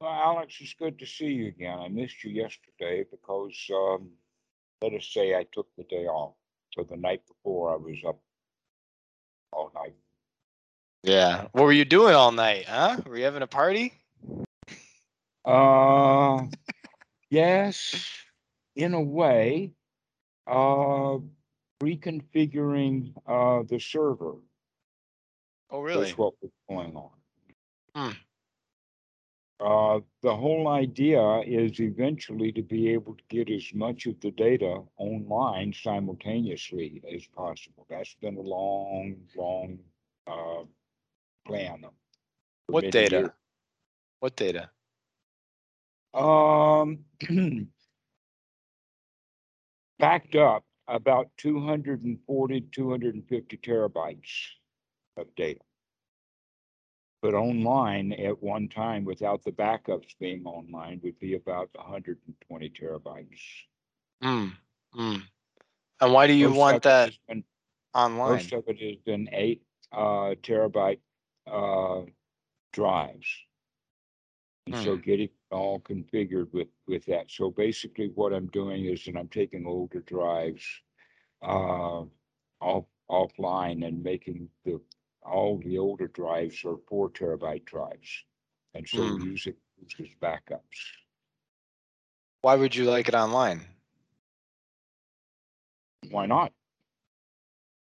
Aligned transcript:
Well, 0.00 0.10
Alex, 0.10 0.56
it's 0.60 0.72
good 0.72 0.98
to 1.00 1.06
see 1.06 1.26
you 1.26 1.48
again. 1.48 1.78
I 1.78 1.88
missed 1.88 2.24
you 2.24 2.30
yesterday 2.30 3.04
because, 3.10 3.54
um, 3.70 4.08
let 4.80 4.94
us 4.94 5.06
say 5.12 5.34
I 5.34 5.44
took 5.52 5.68
the 5.76 5.84
day 5.84 6.06
off. 6.06 6.36
So 6.72 6.84
the 6.84 6.96
night 6.96 7.20
before 7.28 7.74
I 7.74 7.76
was 7.76 7.98
up 8.06 8.18
all 9.52 9.70
night. 9.74 9.94
Yeah. 11.02 11.48
What 11.52 11.64
were 11.64 11.72
you 11.72 11.84
doing 11.84 12.14
all 12.14 12.32
night, 12.32 12.66
huh? 12.66 12.96
Were 13.04 13.18
you 13.18 13.24
having 13.24 13.42
a 13.42 13.46
party? 13.46 13.92
Uh, 15.44 16.44
yes, 17.28 18.06
in 18.76 18.94
a 18.94 19.00
way, 19.02 19.72
uh, 20.46 21.18
reconfiguring, 21.82 23.12
uh, 23.26 23.64
the 23.68 23.78
server 23.78 24.36
Oh, 25.70 25.80
really? 25.80 26.12
what 26.12 26.34
was 26.40 26.50
going 26.68 26.96
on. 26.96 27.10
Hmm. 27.94 28.16
Uh, 29.60 30.00
the 30.22 30.34
whole 30.34 30.68
idea 30.68 31.40
is 31.40 31.80
eventually 31.80 32.50
to 32.50 32.62
be 32.62 32.88
able 32.88 33.14
to 33.14 33.22
get 33.28 33.50
as 33.50 33.74
much 33.74 34.06
of 34.06 34.18
the 34.20 34.30
data 34.30 34.80
online 34.96 35.70
simultaneously 35.72 37.02
as 37.14 37.26
possible. 37.26 37.86
That's 37.90 38.14
been 38.22 38.36
a 38.38 38.40
long, 38.40 39.16
long, 39.36 39.78
uh, 40.26 40.64
plan. 41.46 41.84
What 42.68 42.90
data? 42.90 43.16
years. 43.16 43.30
What 44.20 44.36
data? 44.36 44.70
Um, 46.14 47.00
backed 49.98 50.36
up 50.36 50.64
about 50.88 51.28
240, 51.36 52.60
250 52.72 53.56
terabytes 53.58 54.46
of 55.18 55.26
data. 55.36 55.60
But 57.22 57.34
online 57.34 58.12
at 58.12 58.42
one 58.42 58.68
time, 58.68 59.04
without 59.04 59.44
the 59.44 59.52
backups 59.52 60.16
being 60.18 60.44
online, 60.46 61.00
would 61.04 61.18
be 61.18 61.34
about 61.34 61.68
120 61.74 62.70
terabytes. 62.70 63.40
Hmm. 64.22 64.46
Hmm. 64.94 65.16
And 66.00 66.12
why 66.12 66.26
do 66.26 66.32
you 66.32 66.48
Most 66.48 66.58
want 66.58 66.82
that 66.84 67.12
been- 67.28 67.44
online? 67.94 68.32
Most 68.36 68.52
of 68.52 68.64
it 68.68 68.80
has 68.80 68.96
been 69.04 69.28
eight 69.32 69.62
uh, 69.92 70.34
terabyte 70.42 71.00
uh, 71.46 72.02
drives. 72.72 73.26
And 74.66 74.76
so 74.76 74.94
Hmm. 74.94 75.00
getting 75.00 75.26
it 75.26 75.32
all 75.50 75.80
configured 75.80 76.52
with, 76.52 76.68
with 76.86 77.04
that. 77.06 77.30
So 77.30 77.50
basically 77.50 78.08
what 78.14 78.32
I'm 78.32 78.46
doing 78.48 78.86
is 78.86 79.04
that 79.04 79.16
I'm 79.16 79.28
taking 79.28 79.66
older 79.66 80.00
drives 80.00 80.64
uh, 81.42 82.04
off, 82.60 82.84
offline 83.10 83.86
and 83.86 84.02
making 84.02 84.48
the, 84.64 84.80
all 85.22 85.58
the 85.58 85.78
older 85.78 86.08
drives 86.08 86.64
are 86.64 86.76
four 86.88 87.10
terabyte 87.10 87.64
drives. 87.64 88.24
And 88.74 88.88
so 88.88 89.02
Hmm. 89.02 89.22
use 89.22 89.46
it 89.46 89.56
as 90.00 90.08
backups. 90.20 90.78
Why 92.42 92.54
would 92.56 92.74
you 92.74 92.84
like 92.84 93.08
it 93.08 93.14
online? 93.14 93.66
Why 96.10 96.26
not? 96.26 96.52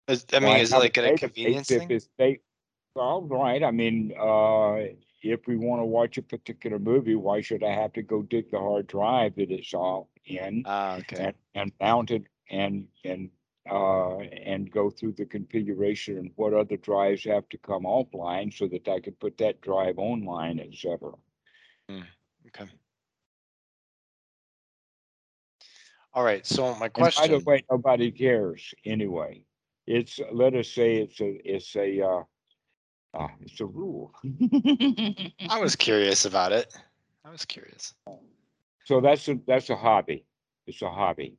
Is, 0.08 0.26
I 0.34 0.40
mean, 0.40 0.50
Why 0.50 0.60
is 0.60 0.72
it 0.74 0.78
like 0.78 0.98
a 0.98 1.12
convenience 1.12 1.70
if 1.70 1.80
thing? 1.80 1.90
it's 1.90 2.10
they, 2.18 2.40
well, 2.96 3.22
right, 3.22 3.64
I 3.64 3.72
mean, 3.72 4.14
uh, 4.20 4.94
if 5.22 5.48
we 5.48 5.56
want 5.58 5.82
to 5.82 5.86
watch 5.86 6.18
a 6.18 6.22
particular 6.22 6.78
movie, 6.80 7.16
why 7.16 7.42
should 7.42 7.64
I 7.64 7.72
have 7.72 7.94
to 7.94 8.02
go 8.04 8.22
dig 8.22 8.52
the 8.52 8.60
hard 8.60 8.88
drive 8.88 9.36
that 9.36 9.52
it's 9.52 9.74
all 9.74 10.10
in? 10.26 10.64
Ah, 10.66 10.98
okay. 10.98 11.18
and, 11.26 11.36
and 11.56 11.72
mount 11.80 12.12
it 12.12 12.24
and, 12.50 12.88
and, 13.04 13.30
uh, 13.70 14.18
and 14.20 14.70
go 14.72 14.90
through 14.90 15.14
the 15.14 15.26
configuration 15.26 16.18
and 16.18 16.32
what 16.36 16.54
other 16.54 16.78
drives 16.78 17.24
have 17.24 17.48
to 17.50 17.58
come 17.58 17.84
offline 17.84 18.54
so 18.54 18.68
that 18.68 18.88
I 18.88 19.00
can 19.00 19.14
put 19.14 19.38
that 19.38 19.62
drive 19.62 19.98
online, 19.98 20.60
et 20.60 20.74
cetera. 20.76 21.14
Okay. 22.48 22.70
All 26.14 26.24
right. 26.24 26.46
So 26.46 26.76
my 26.76 26.86
And 26.86 26.92
by 26.94 27.02
the 27.02 27.40
question. 27.40 27.44
way, 27.46 27.64
nobody 27.72 28.12
cares 28.12 28.74
anyway. 28.86 29.46
It's, 29.88 30.20
let 30.32 30.54
us 30.56 30.70
say 30.70 30.98
it's 30.98 31.20
a, 31.22 31.42
it's 31.44 31.76
a, 31.76 32.02
uh, 32.02 32.24
uh, 33.14 33.28
it's 33.42 33.60
a 33.62 33.66
rule. 33.66 34.14
I 35.50 35.60
was 35.60 35.76
curious 35.76 36.26
about 36.26 36.52
it. 36.52 36.74
I 37.26 37.30
was 37.30 37.46
curious. 37.46 37.94
So 38.86 39.00
that's 39.00 39.28
a, 39.30 39.40
that's 39.48 39.70
a 39.70 39.76
hobby. 39.76 40.26
It's 40.68 40.82
a 40.82 40.90
hobby, 40.90 41.38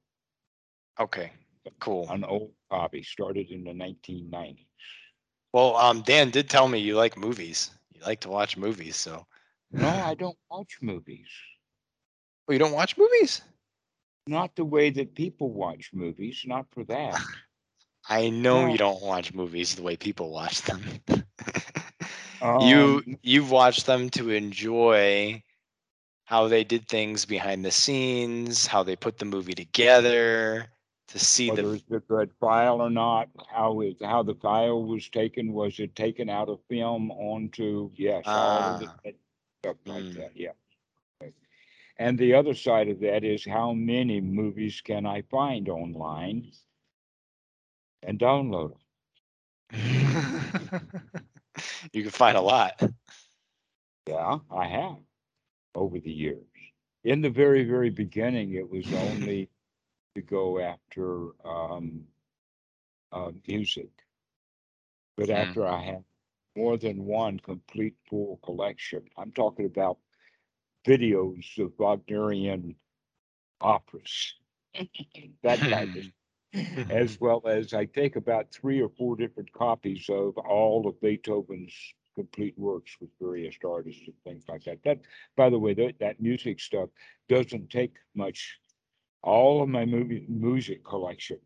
Okay. 1.01 1.33
Cool. 1.81 2.11
an 2.11 2.25
old 2.25 2.53
hobby, 2.71 3.03
started 3.03 3.51
in 3.51 3.65
the 3.65 3.73
nineteen 3.75 4.31
nineties. 4.31 4.67
Well, 5.53 5.77
um, 5.77 6.03
Dan 6.03 6.31
did 6.31 6.49
tell 6.51 6.69
me 6.69 6.79
you 6.79 6.97
like 6.97 7.17
movies. 7.17 7.71
You 7.93 8.01
like 8.03 8.21
to 8.21 8.29
watch 8.29 8.57
movies, 8.57 8.97
so. 8.97 9.27
No, 9.71 10.01
I 10.01 10.15
don't 10.15 10.39
watch 10.51 10.79
movies. 10.83 11.29
Oh, 12.49 12.53
you 12.53 12.59
don't 12.59 12.73
watch 12.73 12.97
movies? 12.97 13.43
Not 14.27 14.55
the 14.57 14.65
way 14.65 14.91
that 14.91 15.15
people 15.15 15.53
watch 15.53 15.91
movies, 15.93 16.43
not 16.47 16.67
for 16.71 16.85
that. 16.85 17.21
I 18.09 18.31
know 18.31 18.65
No. 18.65 18.67
you 18.67 18.79
don't 18.79 19.03
watch 19.03 19.33
movies 19.35 19.75
the 19.75 19.83
way 19.83 19.97
people 19.97 20.31
watch 20.31 20.63
them. 20.63 20.83
you 22.57 23.03
Um, 23.03 23.19
you've 23.23 23.51
watched 23.51 23.87
them 23.87 24.11
to 24.11 24.31
enjoy 24.31 25.43
how 26.25 26.49
they 26.49 26.65
did 26.65 26.89
things 26.89 27.25
behind 27.25 27.65
the 27.65 27.71
scenes, 27.71 28.67
how 28.67 28.83
they 28.83 28.97
put 28.97 29.19
the 29.19 29.25
movie 29.25 29.55
together, 29.55 30.71
to 31.09 31.19
see 31.19 31.51
whether 31.51 31.51
the 31.51 31.75
it's 31.75 31.91
a 31.91 32.01
good 32.01 32.33
file 32.41 32.81
or 32.81 32.91
not, 32.91 33.29
how 33.49 33.81
it, 33.81 33.97
how 34.03 34.23
the 34.23 34.35
file 34.35 34.85
was 34.85 35.09
taken, 35.09 35.53
was 35.53 35.79
it 35.79 35.95
taken 35.97 36.29
out 36.29 36.49
of 36.49 36.61
film 36.69 37.11
onto, 37.13 37.91
yes, 37.95 38.37
all 38.37 38.69
of 38.69 38.79
Ah, 38.79 38.97
stuff 39.63 39.77
like 39.87 40.03
mm. 40.03 40.15
that, 40.15 40.31
yeah. 40.35 40.53
And 41.99 42.19
the 42.19 42.35
other 42.35 42.55
side 42.55 42.89
of 42.89 43.01
that 43.01 43.25
is 43.25 43.45
how 43.45 43.73
many 43.73 44.21
movies 44.21 44.81
can 44.81 45.07
I 45.07 45.23
find 45.23 45.69
online 45.69 46.51
and 48.03 48.19
download 48.19 48.71
them? 48.71 48.81
you 51.93 52.03
can 52.03 52.11
find 52.11 52.37
a 52.37 52.41
lot. 52.41 52.81
Yeah, 54.07 54.39
I 54.51 54.67
have 54.67 54.97
over 55.75 56.01
the 56.01 56.13
years. 56.13 56.47
In 57.05 57.23
the 57.23 57.31
very, 57.31 57.65
very 57.65 57.91
beginning, 57.91 58.55
it 58.55 58.69
was 58.69 58.93
only 58.93 59.51
to 60.15 60.23
go 60.23 60.59
after 60.61 61.31
um 61.45 62.09
uh 63.13 63.33
music. 63.49 63.91
But 65.17 65.31
Hmm. 65.31 65.31
after 65.31 65.67
I 65.67 65.83
had 65.83 66.05
more 66.57 66.77
than 66.77 67.05
one 67.05 67.39
complete 67.41 67.97
full 68.09 68.37
collection, 68.39 69.09
I'm 69.17 69.33
talking 69.33 69.67
about 69.67 69.99
videos 70.87 71.59
of 71.59 71.77
Wagnerian 71.79 72.77
operas. 73.61 74.35
That 75.43 75.67
kind 75.67 75.97
of, 75.97 76.07
as 76.89 77.21
well 77.21 77.47
as 77.47 77.73
I 77.75 77.85
take 77.87 78.17
about 78.17 78.53
three 78.53 78.81
or 78.81 78.89
four 78.89 79.17
different 79.17 79.53
copies 79.53 80.09
of 80.09 80.37
all 80.39 80.87
of 80.89 81.01
Beethoven's 81.01 81.75
complete 82.15 82.59
works 82.59 82.97
with 83.01 83.11
various 83.21 83.57
artists 83.65 84.07
and 84.07 84.17
things 84.25 84.45
like 84.49 84.65
that. 84.65 84.83
That, 84.85 85.01
by 85.37 85.51
the 85.51 85.59
way, 85.59 85.75
that, 85.75 85.99
that 86.01 86.21
music 86.21 86.61
stuff 86.61 86.91
doesn't 87.29 87.71
take 87.71 87.97
much. 88.15 88.59
All 89.25 89.63
of 89.63 89.71
my 89.71 89.87
movie, 89.87 90.27
music 90.29 90.85
collection 90.85 91.39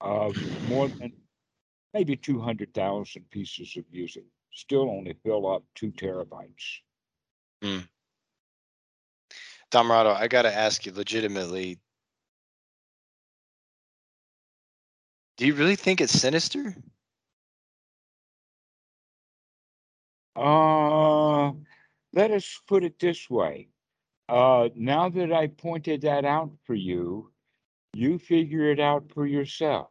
of 0.00 0.36
more 0.68 0.86
than 0.86 1.12
maybe 1.92 2.14
two 2.14 2.40
hundred 2.40 2.72
thousand 2.72 3.28
pieces 3.30 3.76
of 3.76 3.84
music, 3.90 4.22
still 4.52 4.88
only 4.88 5.14
fill 5.24 5.52
up 5.52 5.64
two 5.74 5.90
terabytes. 5.90 6.78
Dhammarato, 9.72 10.14
I 10.14 10.28
gotta 10.28 10.54
ask 10.54 10.86
you 10.86 10.92
legitimately. 10.92 11.80
Do 15.36 15.46
you 15.46 15.54
really 15.54 15.76
think 15.76 16.00
it's 16.00 16.12
sinister? 16.12 16.76
Uh, 20.36 21.50
let 22.12 22.30
us 22.30 22.60
put 22.68 22.84
it 22.84 23.00
this 23.00 23.28
way. 23.28 23.68
Uh, 24.28 24.68
now 24.74 25.08
that 25.08 25.32
I 25.32 25.46
pointed 25.46 26.02
that 26.02 26.24
out 26.24 26.52
for 26.64 26.74
you, 26.74 27.32
you 27.94 28.18
figure 28.18 28.70
it 28.70 28.78
out 28.78 29.10
for 29.14 29.26
yourself. 29.26 29.88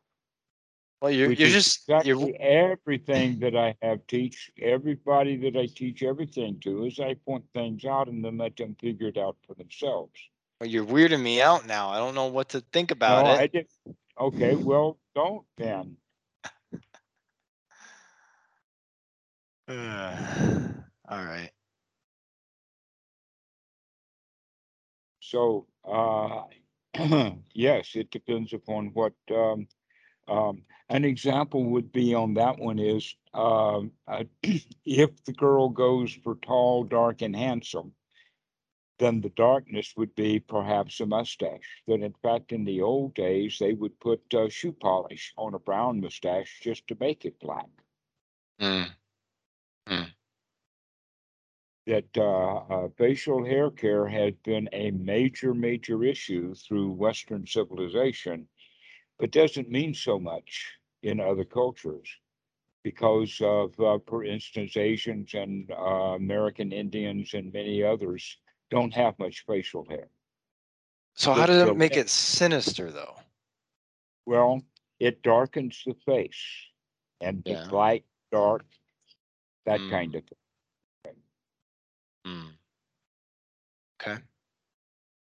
Well, 1.02 1.12
you're, 1.12 1.32
you're 1.32 1.50
just 1.50 1.88
you're 2.06 2.32
everything 2.40 3.40
that 3.40 3.56
I 3.56 3.76
have 3.82 4.06
teach, 4.08 4.52
everybody 4.60 5.38
that 5.38 5.56
I 5.56 5.68
teach 5.68 6.02
everything 6.02 6.60
to 6.62 6.86
is 6.86 7.00
I 7.00 7.14
point 7.14 7.46
things 7.54 7.86
out 7.86 8.08
and 8.08 8.24
then 8.26 8.38
let 8.38 8.58
them 8.58 8.76
figure 8.80 9.08
it 9.08 9.18
out 9.18 9.38
for 9.46 9.54
themselves. 9.54 10.20
well, 10.60 10.70
you're 10.70 10.86
weirding 10.86 11.22
me 11.22 11.42
out 11.42 11.68
now. 11.68 11.90
I 11.90 11.98
don't 11.98 12.16
know 12.16 12.28
what 12.28 12.50
to 12.50 12.62
think 12.74 12.90
about 12.90 13.26
No, 13.26 13.32
it. 13.32 13.40
I 13.40 13.48
did, 13.48 13.68
okay, 14.20 14.56
well, 14.56 14.98
don't 15.14 15.46
then. 15.58 15.98
All 21.10 21.24
right. 21.24 21.52
So, 25.30 25.68
uh, 25.84 26.44
yes, 27.54 27.96
it 27.96 28.12
depends 28.12 28.54
upon 28.54 28.88
what, 28.94 29.14
um, 29.30 29.68
um, 30.30 30.62
an 30.90 31.04
example 31.04 31.66
would 31.66 31.92
be 31.92 32.14
on 32.14 32.34
that 32.36 32.58
one 32.58 32.80
is, 32.80 33.14
um, 33.34 33.92
uh, 34.08 34.24
if 34.86 35.24
the 35.26 35.34
girl 35.34 35.68
goes 35.68 36.14
for 36.24 36.36
tall, 36.36 36.86
dark 36.86 37.22
and 37.22 37.36
handsome, 37.36 37.92
then 39.00 39.20
the 39.20 39.30
darkness 39.32 39.94
would 39.98 40.16
be 40.16 40.40
perhaps 40.40 41.02
a 41.02 41.06
mustache. 41.06 41.84
That 41.88 42.02
in 42.02 42.14
fact, 42.24 42.54
in 42.54 42.64
the 42.64 42.82
old 42.82 43.14
days, 43.14 43.58
they 43.60 43.74
would 43.74 44.00
put 44.00 44.22
uh, 44.34 44.48
shoe 44.48 44.72
polish 44.72 45.34
on 45.38 45.54
a 45.54 45.60
brown 45.60 46.00
mustache 46.00 46.62
just 46.62 46.88
to 46.88 46.98
make 47.02 47.26
it 47.26 47.38
black. 47.42 47.70
Mm. 48.62 50.16
That 51.88 52.18
uh, 52.18 52.58
uh, 52.58 52.90
facial 52.98 53.46
hair 53.46 53.72
care 53.72 54.08
has 54.08 54.36
been 54.44 54.70
a 54.74 54.92
major, 54.92 55.56
major 55.56 56.04
issue 56.04 56.54
through 56.56 56.92
Western 56.92 57.48
civilization, 57.48 58.50
but 59.20 59.32
doesn't 59.32 59.70
mean 59.70 59.94
so 59.96 60.20
much 60.20 60.78
in 61.04 61.20
other 61.20 61.46
cultures 61.46 62.10
because 62.84 63.40
of, 63.42 63.80
uh, 63.80 64.00
for 64.08 64.24
instance, 64.24 64.78
Asians 64.78 65.34
and 65.36 65.72
uh, 65.72 66.16
American 66.16 66.72
Indians 66.74 67.34
and 67.34 67.54
many 67.54 67.84
others 67.84 68.38
don't 68.70 68.94
have 68.94 69.20
much 69.20 69.46
facial 69.46 69.86
hair. 69.90 70.10
So 71.16 71.34
how 71.34 71.48
does 71.48 71.64
uh, 71.66 71.74
it 71.74 71.76
make 71.76 71.98
it 71.98 72.10
sinister 72.10 72.92
though? 72.92 73.18
Well, 74.26 74.64
it 75.00 75.24
darkens 75.24 75.84
the 75.86 75.94
face 75.94 76.72
and 77.22 77.44
Yeah. 77.46 77.56
it's 77.56 77.72
light, 77.72 78.06
dark, 78.32 78.66
that 79.66 79.88
Mm. 79.88 79.88
kind 79.88 80.16
of 80.16 80.26
thing. 80.26 80.47
Mm. 82.28 82.52
Okay. 84.02 84.22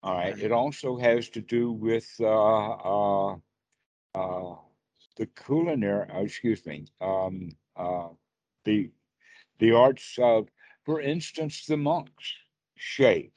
All 0.02 0.16
right. 0.16 0.38
It 0.38 0.52
also 0.52 0.98
has 0.98 1.30
to 1.30 1.42
do 1.42 1.72
with 1.72 2.10
uh, 2.20 2.72
uh, 2.72 3.36
uh, 4.16 4.56
the 5.18 5.26
culinary, 5.46 6.10
uh, 6.10 6.22
excuse 6.22 6.66
me, 6.66 6.88
um, 7.02 7.52
uh, 7.76 8.08
the 8.66 8.90
the 9.60 9.74
arts 9.74 10.18
of, 10.20 10.48
for 10.86 11.02
instance, 11.02 11.66
the 11.66 11.78
monks 11.78 12.34
shave. 12.76 13.32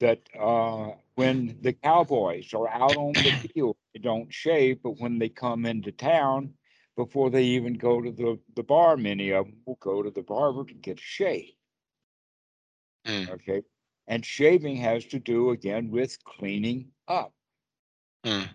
That 0.00 0.20
uh, 0.38 0.92
when 1.14 1.58
the 1.60 1.74
cowboys 1.74 2.54
are 2.54 2.68
out 2.68 2.96
on 2.96 3.12
the 3.12 3.48
field, 3.54 3.76
they 3.92 4.00
don't 4.00 4.32
shave, 4.32 4.82
but 4.82 4.98
when 4.98 5.18
they 5.18 5.28
come 5.28 5.66
into 5.66 5.92
town, 5.92 6.54
before 6.96 7.30
they 7.30 7.44
even 7.44 7.74
go 7.74 8.00
to 8.00 8.10
the, 8.10 8.38
the 8.56 8.62
bar, 8.62 8.96
many 8.96 9.30
of 9.30 9.46
them 9.46 9.56
will 9.66 9.78
go 9.80 10.02
to 10.02 10.10
the 10.10 10.22
barber 10.22 10.64
to 10.64 10.74
get 10.74 10.98
a 10.98 11.02
shave. 11.02 11.52
Mm. 13.06 13.30
Okay. 13.30 13.62
And 14.06 14.24
shaving 14.24 14.76
has 14.76 15.04
to 15.06 15.18
do 15.18 15.50
again 15.50 15.90
with 15.90 16.22
cleaning 16.24 16.88
up. 17.08 17.32
Mm. 18.24 18.48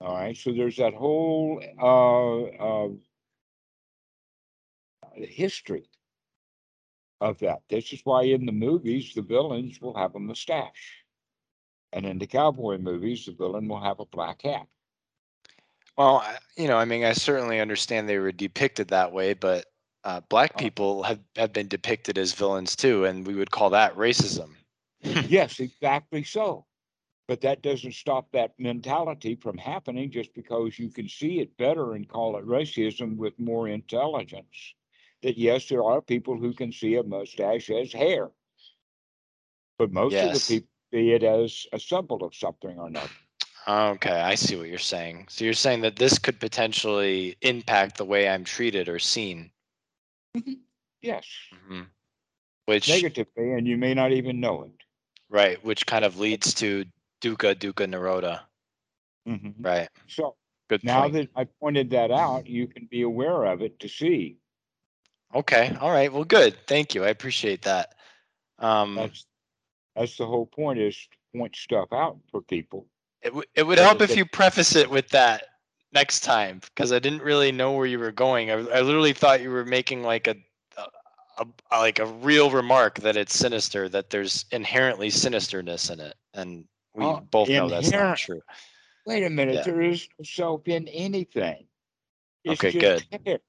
All 0.00 0.14
right. 0.14 0.36
So 0.36 0.52
there's 0.52 0.76
that 0.76 0.94
whole 0.94 1.62
uh, 1.80 2.42
uh, 2.64 2.88
history 5.14 5.88
of 7.20 7.38
that. 7.40 7.62
This 7.68 7.92
is 7.92 8.00
why 8.04 8.24
in 8.24 8.46
the 8.46 8.52
movies, 8.52 9.12
the 9.14 9.22
villains 9.22 9.80
will 9.80 9.96
have 9.96 10.14
a 10.14 10.20
mustache. 10.20 11.04
And 11.92 12.04
in 12.04 12.18
the 12.18 12.26
cowboy 12.26 12.78
movies, 12.78 13.26
the 13.26 13.32
villain 13.32 13.68
will 13.68 13.80
have 13.80 14.00
a 14.00 14.06
black 14.06 14.42
hat. 14.42 14.66
Well, 15.96 16.22
you 16.56 16.68
know, 16.68 16.76
I 16.76 16.84
mean, 16.84 17.04
I 17.04 17.12
certainly 17.12 17.58
understand 17.58 18.06
they 18.06 18.18
were 18.18 18.32
depicted 18.32 18.88
that 18.88 19.12
way, 19.12 19.32
but 19.32 19.64
uh, 20.06 20.20
black 20.28 20.52
Oh. 20.54 20.58
people 20.58 21.02
have, 21.02 21.18
have 21.34 21.52
been 21.52 21.66
depicted 21.66 22.16
as 22.16 22.32
villains 22.32 22.76
too, 22.76 23.04
and 23.04 23.26
we 23.26 23.34
would 23.34 23.50
call 23.50 23.70
that 23.70 23.94
racism. 23.96 24.54
yes, 25.02 25.58
exactly 25.58 26.22
so. 26.22 26.64
But 27.26 27.40
that 27.40 27.60
doesn't 27.60 27.94
stop 27.94 28.30
that 28.30 28.54
mentality 28.56 29.34
from 29.34 29.58
happening 29.58 30.12
just 30.12 30.32
because 30.32 30.78
you 30.78 30.90
can 30.90 31.08
see 31.08 31.40
it 31.40 31.56
better 31.56 31.94
and 31.94 32.08
call 32.08 32.36
it 32.36 32.46
racism 32.46 33.16
with 33.16 33.36
more 33.36 33.66
intelligence. 33.66 34.74
That 35.22 35.36
yes, 35.36 35.68
there 35.68 35.82
are 35.82 36.00
people 36.00 36.38
who 36.38 36.52
can 36.52 36.70
see 36.70 36.94
a 36.94 37.02
mustache 37.02 37.68
as 37.68 37.92
hair. 37.92 38.30
But 39.76 39.90
most 39.90 40.14
of 40.14 40.32
the 40.34 40.40
people 40.46 40.68
see 40.92 41.10
it 41.10 41.24
as 41.24 41.66
a 41.72 41.80
symbol 41.80 42.24
of 42.24 42.32
something 42.32 42.78
or 42.78 42.86
another. 42.86 43.10
Okay, 43.66 44.20
I 44.20 44.36
see 44.36 44.54
what 44.54 44.68
you're 44.68 44.78
saying. 44.78 45.26
So 45.28 45.44
you're 45.44 45.52
saying 45.52 45.80
that 45.80 45.96
this 45.96 46.16
could 46.20 46.38
potentially 46.38 47.36
impact 47.42 47.96
the 47.96 48.04
way 48.04 48.28
I'm 48.28 48.44
treated 48.44 48.88
or 48.88 49.00
seen, 49.00 49.50
Yes, 51.02 51.26
Mhm. 51.68 51.86
which 52.64 52.88
negatively, 52.88 53.52
and 53.52 53.66
you 53.66 53.76
may 53.76 53.94
not 53.94 54.12
even 54.12 54.40
know 54.40 54.64
it. 54.64 54.72
right, 55.28 55.62
which 55.64 55.86
kind 55.86 56.04
of 56.04 56.18
leads 56.18 56.52
to 56.54 56.84
dukkha 57.20 57.54
dukkha 57.54 57.86
nirodha. 57.86 58.42
Mhm. 59.28 59.54
Right. 59.58 59.88
So 60.08 60.36
Good 60.68 60.82
now 60.82 61.02
point. 61.02 61.12
that 61.14 61.28
I 61.36 61.44
pointed 61.44 61.90
that 61.90 62.10
out, 62.10 62.46
you 62.48 62.66
can 62.66 62.86
be 62.86 63.02
aware 63.02 63.44
of 63.44 63.62
it 63.62 63.78
to 63.80 63.88
see. 63.88 64.38
Okay. 65.34 65.76
All 65.80 65.90
right. 65.92 66.12
Well, 66.12 66.24
good. 66.24 66.56
Thank 66.66 66.94
you. 66.94 67.04
I 67.04 67.08
appreciate 67.08 67.62
that. 67.62 67.94
Um, 68.58 68.94
That's 68.96 69.26
that's 69.94 70.16
the 70.16 70.26
whole 70.26 70.46
point 70.46 70.78
is 70.80 70.96
to 70.96 71.38
point 71.38 71.54
stuff 71.54 71.88
out 71.92 72.18
for 72.30 72.40
people. 72.42 72.86
it, 73.22 73.28
w- 73.30 73.44
it 73.54 73.62
would 73.64 73.78
help 73.78 74.00
if 74.00 74.16
you 74.16 74.24
preface 74.26 74.74
it 74.76 74.90
with 74.90 75.08
that 75.10 75.44
next 75.96 76.20
time 76.20 76.60
because 76.60 76.92
I 76.92 76.98
didn't 76.98 77.22
really 77.22 77.52
know 77.52 77.72
where 77.72 77.86
you 77.86 77.98
were 77.98 78.12
going. 78.12 78.50
I, 78.50 78.54
I 78.54 78.80
literally 78.82 79.14
thought 79.14 79.40
you 79.40 79.50
were 79.50 79.64
making 79.64 80.02
like 80.02 80.28
a, 80.28 80.36
a, 80.76 81.46
a 81.70 81.78
like 81.80 81.98
a 81.98 82.06
real 82.06 82.50
remark 82.50 83.00
that 83.00 83.16
it's 83.16 83.34
sinister, 83.34 83.88
that 83.88 84.10
there's 84.10 84.44
inherently 84.52 85.08
sinisterness 85.08 85.90
in 85.90 86.00
it, 86.00 86.14
and 86.34 86.66
we 86.94 87.06
Uh, 87.06 87.20
both 87.30 87.48
know 87.48 87.68
that's 87.68 87.92
not 87.92 88.16
true. 88.16 88.42
Wait 89.06 89.24
a 89.24 89.30
minute, 89.30 89.56
Yeah. 89.56 89.64
there 89.64 89.80
is 89.80 90.08
soap 90.22 90.68
in 90.68 90.88
anything. 90.88 91.66
It's 92.44 92.60
Okay, 92.60 92.72
just 92.72 93.06
hair. 93.26 93.40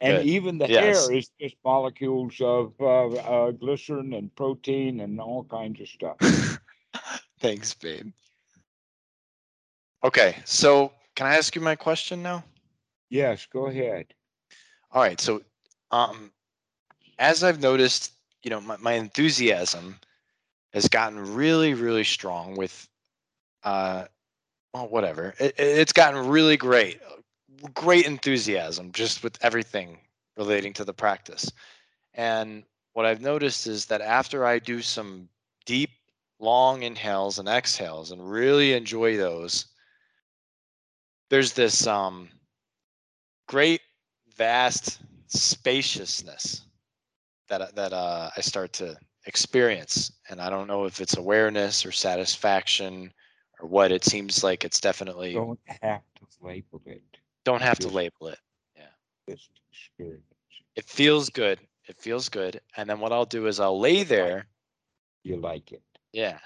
And 0.00 0.18
Good. 0.18 0.26
even 0.26 0.58
the 0.58 0.68
Yes. 0.68 1.08
hair 1.08 1.12
is 1.12 1.30
just 1.40 1.56
molecules 1.64 2.40
of 2.40 2.74
uh, 2.80 3.06
uh, 3.16 3.50
glycerin 3.52 4.12
and 4.12 4.34
protein 4.36 5.00
and 5.00 5.20
all 5.20 5.44
kinds 5.44 5.80
of 5.80 5.88
stuff. 5.88 6.18
Thanks, 7.40 7.74
babe. 7.74 8.12
Okay, 10.04 10.36
so 10.44 10.92
can 11.18 11.28
I 11.28 11.36
ask 11.36 11.56
you 11.56 11.62
my 11.64 11.76
question 11.76 12.24
now? 12.24 12.46
yes, 13.10 13.46
go 13.46 13.68
ahead. 13.68 14.14
All 14.92 15.02
right, 15.02 15.20
so 15.20 15.42
um, 15.90 16.32
as 17.18 17.42
I've 17.44 17.60
noticed, 17.60 18.12
you 18.42 18.50
know, 18.50 18.60
my, 18.60 18.76
my 18.78 18.92
enthusiasm 18.94 20.00
has 20.72 20.88
gotten 20.88 21.34
really, 21.34 21.74
really 21.74 22.04
strong 22.04 22.56
with, 22.56 22.88
uh, 23.64 24.06
well, 24.74 24.88
whatever. 24.88 25.34
It, 25.38 25.54
it- 25.58 25.78
it's 25.78 25.92
gotten 25.92 26.28
really 26.28 26.56
great, 26.56 27.00
great 27.74 28.06
enthusiasm 28.06 28.92
just 28.92 29.22
with 29.24 29.38
everything 29.42 30.00
relating 30.36 30.72
to 30.74 30.84
the 30.84 30.94
practice. 30.94 31.52
And 32.14 32.64
what 32.94 33.06
I've 33.06 33.20
noticed 33.22 33.66
is 33.66 33.86
that 33.86 34.00
after 34.02 34.44
I 34.46 34.58
do 34.58 34.82
some 34.82 35.28
deep, 35.66 35.90
long 36.40 36.82
inhales 36.82 37.38
and 37.38 37.48
exhales 37.48 38.10
and 38.12 38.30
really 38.30 38.72
enjoy 38.74 39.16
those, 39.16 39.66
there's 41.30 41.52
this 41.52 41.86
um, 41.86 42.28
great, 43.46 43.80
vast 44.36 45.00
spaciousness 45.26 46.62
that 47.48 47.62
I- 47.62 47.70
that 47.72 47.92
uh, 47.92 48.30
I 48.36 48.40
start 48.40 48.72
to 48.74 48.96
experience, 49.26 50.12
and 50.30 50.40
I 50.40 50.48
don't 50.50 50.66
know 50.66 50.84
if 50.84 51.00
it's 51.00 51.16
awareness 51.16 51.84
or 51.84 51.92
satisfaction 51.92 53.12
or 53.60 53.68
what. 53.68 53.92
It 53.92 54.04
seems 54.04 54.42
like 54.42 54.64
it's 54.64 54.80
definitely 54.80 55.34
don't, 55.34 55.58
have 55.82 56.02
to 56.16 56.26
label 56.40 56.82
it. 56.86 57.02
Don't 57.44 57.62
have 57.62 57.78
to 57.80 57.88
label 57.88 58.28
it. 58.28 58.38
Yeah. 58.76 58.88
Just 59.28 59.50
experience. 59.70 60.22
It 60.76 60.84
feels 60.84 61.28
good. 61.30 61.58
It 61.88 61.98
feels 61.98 62.28
good, 62.28 62.60
and 62.76 62.88
then 62.88 63.00
what 63.00 63.12
I'll 63.12 63.24
do 63.24 63.46
is 63.46 63.60
I'll 63.60 63.80
lay 63.80 64.02
there. 64.02 64.46
You 65.24 65.36
like 65.36 65.72
it. 65.72 65.82
Yeah. 66.12 66.38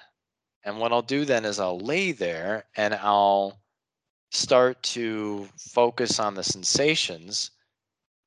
And 0.64 0.78
what 0.78 0.92
I'll 0.92 1.02
do 1.02 1.24
then 1.24 1.44
is 1.44 1.58
I'll 1.58 1.78
lay 1.78 2.12
there 2.12 2.64
and 2.76 2.94
I'll 2.94 3.60
start 4.32 4.82
to 4.82 5.46
focus 5.58 6.18
on 6.18 6.34
the 6.34 6.42
sensations 6.42 7.50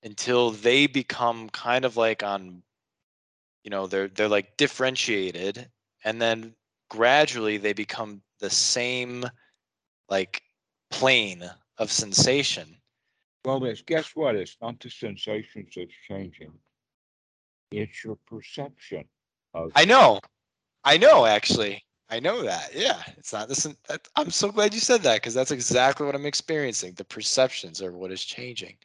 until 0.03 0.51
they 0.51 0.85
become 0.88 1.50
kind 1.50 1.83
of 1.83 1.97
like 1.97 2.21
on 2.24 2.62
you 3.63 3.71
know 3.71 3.88
they're 3.88 4.07
they're 4.09 4.27
like 4.27 4.55
differentiated 4.57 5.67
and 6.03 6.21
then 6.21 6.53
gradually 6.89 7.57
they 7.57 7.74
become 7.74 8.21
the 8.39 8.50
same 8.50 9.25
like 10.07 10.41
plane 10.91 11.43
of 11.79 11.91
sensation 11.91 12.77
Well, 13.45 13.63
it's, 13.65 13.83
guess 13.83 14.15
what? 14.15 14.35
It's 14.35 14.57
not 14.59 14.79
the 14.79 14.89
sensations 14.89 15.74
that's 15.75 15.93
changing. 16.07 16.51
It's 17.71 18.03
your 18.03 18.17
perception 18.27 19.05
of. 19.53 19.71
I 19.75 19.85
know. 19.85 20.19
I 20.83 20.97
know 20.97 21.27
actually. 21.27 21.83
I 22.09 22.19
know 22.19 22.43
that. 22.43 22.75
Yeah. 22.75 23.01
It's 23.17 23.33
not 23.33 23.50
this 23.50 23.63
that, 23.89 24.07
I'm 24.15 24.31
so 24.31 24.51
glad 24.51 24.74
you 24.74 24.79
said 24.79 25.01
that 25.03 25.17
because 25.17 25.33
that's 25.33 25.51
exactly 25.51 26.05
what 26.05 26.15
I'm 26.15 26.25
experiencing. 26.25 26.93
The 26.95 27.05
perceptions 27.05 27.81
are 27.81 27.91
what 27.93 28.12
is 28.12 28.24
changing. 28.24 28.77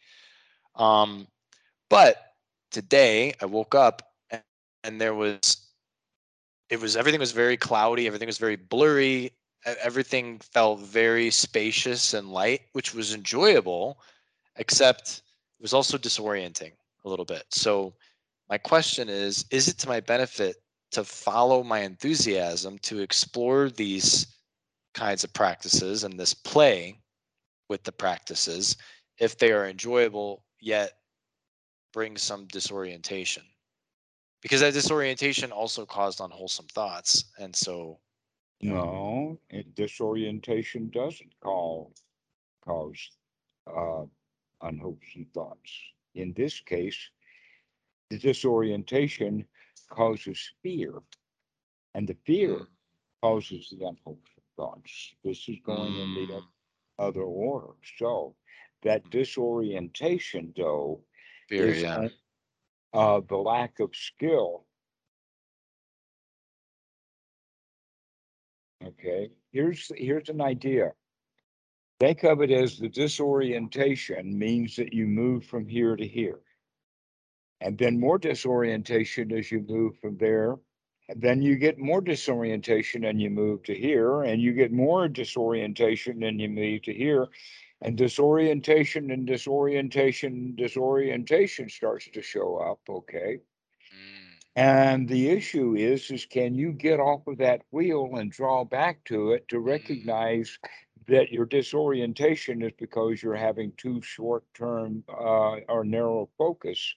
Um 0.76 1.28
but 1.90 2.16
today 2.70 3.34
I 3.42 3.46
woke 3.46 3.74
up 3.74 4.02
and, 4.30 4.42
and 4.84 5.00
there 5.00 5.14
was 5.14 5.68
it 6.70 6.80
was 6.80 6.96
everything 6.96 7.20
was 7.20 7.32
very 7.32 7.56
cloudy, 7.56 8.06
everything 8.06 8.28
was 8.28 8.38
very 8.38 8.56
blurry, 8.56 9.32
everything 9.66 10.38
felt 10.40 10.80
very 10.80 11.30
spacious 11.30 12.14
and 12.14 12.32
light, 12.32 12.62
which 12.72 12.94
was 12.94 13.14
enjoyable, 13.14 14.00
except 14.56 15.22
it 15.58 15.62
was 15.62 15.74
also 15.74 15.98
disorienting 15.98 16.72
a 17.04 17.08
little 17.08 17.26
bit. 17.26 17.44
So 17.50 17.94
My 18.50 18.58
question 18.58 19.08
is 19.08 19.46
Is 19.50 19.68
it 19.68 19.78
to 19.80 19.88
my 19.88 20.00
benefit 20.00 20.56
to 20.90 21.04
follow 21.04 21.62
my 21.62 21.80
enthusiasm 21.80 22.78
to 22.80 23.00
explore 23.00 23.70
these 23.70 24.26
kinds 24.94 25.24
of 25.24 25.32
practices 25.32 26.04
and 26.04 26.18
this 26.18 26.34
play 26.34 27.00
with 27.68 27.82
the 27.84 27.92
practices 27.92 28.76
if 29.18 29.38
they 29.38 29.52
are 29.52 29.66
enjoyable 29.66 30.44
yet 30.60 30.98
bring 31.92 32.16
some 32.16 32.46
disorientation? 32.46 33.44
Because 34.42 34.60
that 34.60 34.72
disorientation 34.72 35.52
also 35.52 35.84
caused 35.84 36.20
unwholesome 36.20 36.66
thoughts. 36.72 37.30
And 37.38 37.54
so, 37.54 38.00
No, 38.62 39.38
it, 39.50 39.74
disorientation 39.74 40.90
doesn't 40.90 41.32
call, 41.40 41.92
cause, 42.64 43.10
uh, 43.66 44.04
unwholesome 44.62 45.26
thoughts. 45.34 45.70
In 46.14 46.32
this 46.34 46.60
case, 46.60 46.98
the 48.08 48.18
disorientation 48.18 49.46
causes 49.90 50.52
fear. 50.62 50.94
And 51.94 52.08
the 52.08 52.16
fear 52.26 52.56
Mm. 52.56 52.68
causes 53.22 53.68
the 53.70 53.86
unwholesome 53.86 54.44
thoughts. 54.56 55.14
This 55.24 55.48
is 55.48 55.58
going 55.64 55.96
in 55.96 56.14
the 56.14 56.26
Mm, 56.26 56.44
other 56.98 57.22
order. 57.22 57.74
So 57.98 58.36
that 58.82 59.04
Mm. 59.04 59.10
disorientation 59.10 60.54
though 60.56 61.04
fear, 61.48 61.68
is 61.68 61.82
yeah. 61.82 62.08
uh, 62.92 63.20
the 63.28 63.36
lack 63.36 63.80
of 63.80 63.94
skill. 63.94 64.66
Okay, 68.84 69.30
here's, 69.52 69.92
here's 69.96 70.28
an 70.30 70.40
idea. 70.40 70.94
Think 72.00 72.24
of 72.24 72.40
it 72.40 72.50
as 72.50 72.78
the 72.78 72.88
disorientation 72.88 74.38
means 74.38 74.76
that 74.76 74.92
you 74.94 75.06
move 75.06 75.44
from 75.44 75.66
here 75.66 75.96
to 75.96 76.06
here. 76.06 76.40
And 77.60 77.78
then 77.78 78.00
more 78.00 78.18
disorientation 78.18 79.32
as 79.32 79.50
you 79.50 79.60
move 79.60 79.96
from 79.98 80.16
there. 80.18 80.56
And 81.08 81.20
then 81.22 81.42
you 81.42 81.56
get 81.56 81.78
more 81.78 82.00
disorientation 82.00 83.04
and 83.04 83.20
you 83.20 83.30
move 83.30 83.62
to 83.64 83.74
here, 83.74 84.22
and 84.22 84.40
you 84.42 84.52
get 84.52 84.72
more 84.72 85.08
disorientation 85.08 86.22
and 86.22 86.40
you 86.40 86.48
move 86.48 86.82
to 86.82 86.94
here. 86.94 87.28
And 87.80 87.96
disorientation 87.96 89.10
and 89.10 89.26
disorientation, 89.26 90.54
disorientation 90.56 91.68
starts 91.68 92.08
to 92.10 92.22
show 92.22 92.56
up, 92.58 92.80
okay? 92.88 93.40
Mm, 93.92 94.38
And 94.56 95.08
the 95.08 95.28
issue 95.30 95.74
is, 95.74 96.10
is 96.10 96.26
can 96.26 96.54
you 96.54 96.72
get 96.72 97.00
off 97.00 97.26
of 97.26 97.38
that 97.38 97.62
wheel 97.70 98.16
and 98.16 98.30
draw 98.30 98.64
back 98.64 99.04
to 99.06 99.32
it 99.32 99.48
to 99.48 99.58
Mm. 99.60 99.60
recognize 99.60 100.58
that 101.06 101.30
your 101.30 101.46
disorientation 101.46 102.62
is 102.62 102.72
because 102.78 103.22
you're 103.22 103.34
having 103.36 103.72
too 103.76 104.00
short-term 104.02 105.04
uh, 105.08 105.60
or 105.68 105.84
narrow 105.84 106.28
focus, 106.38 106.94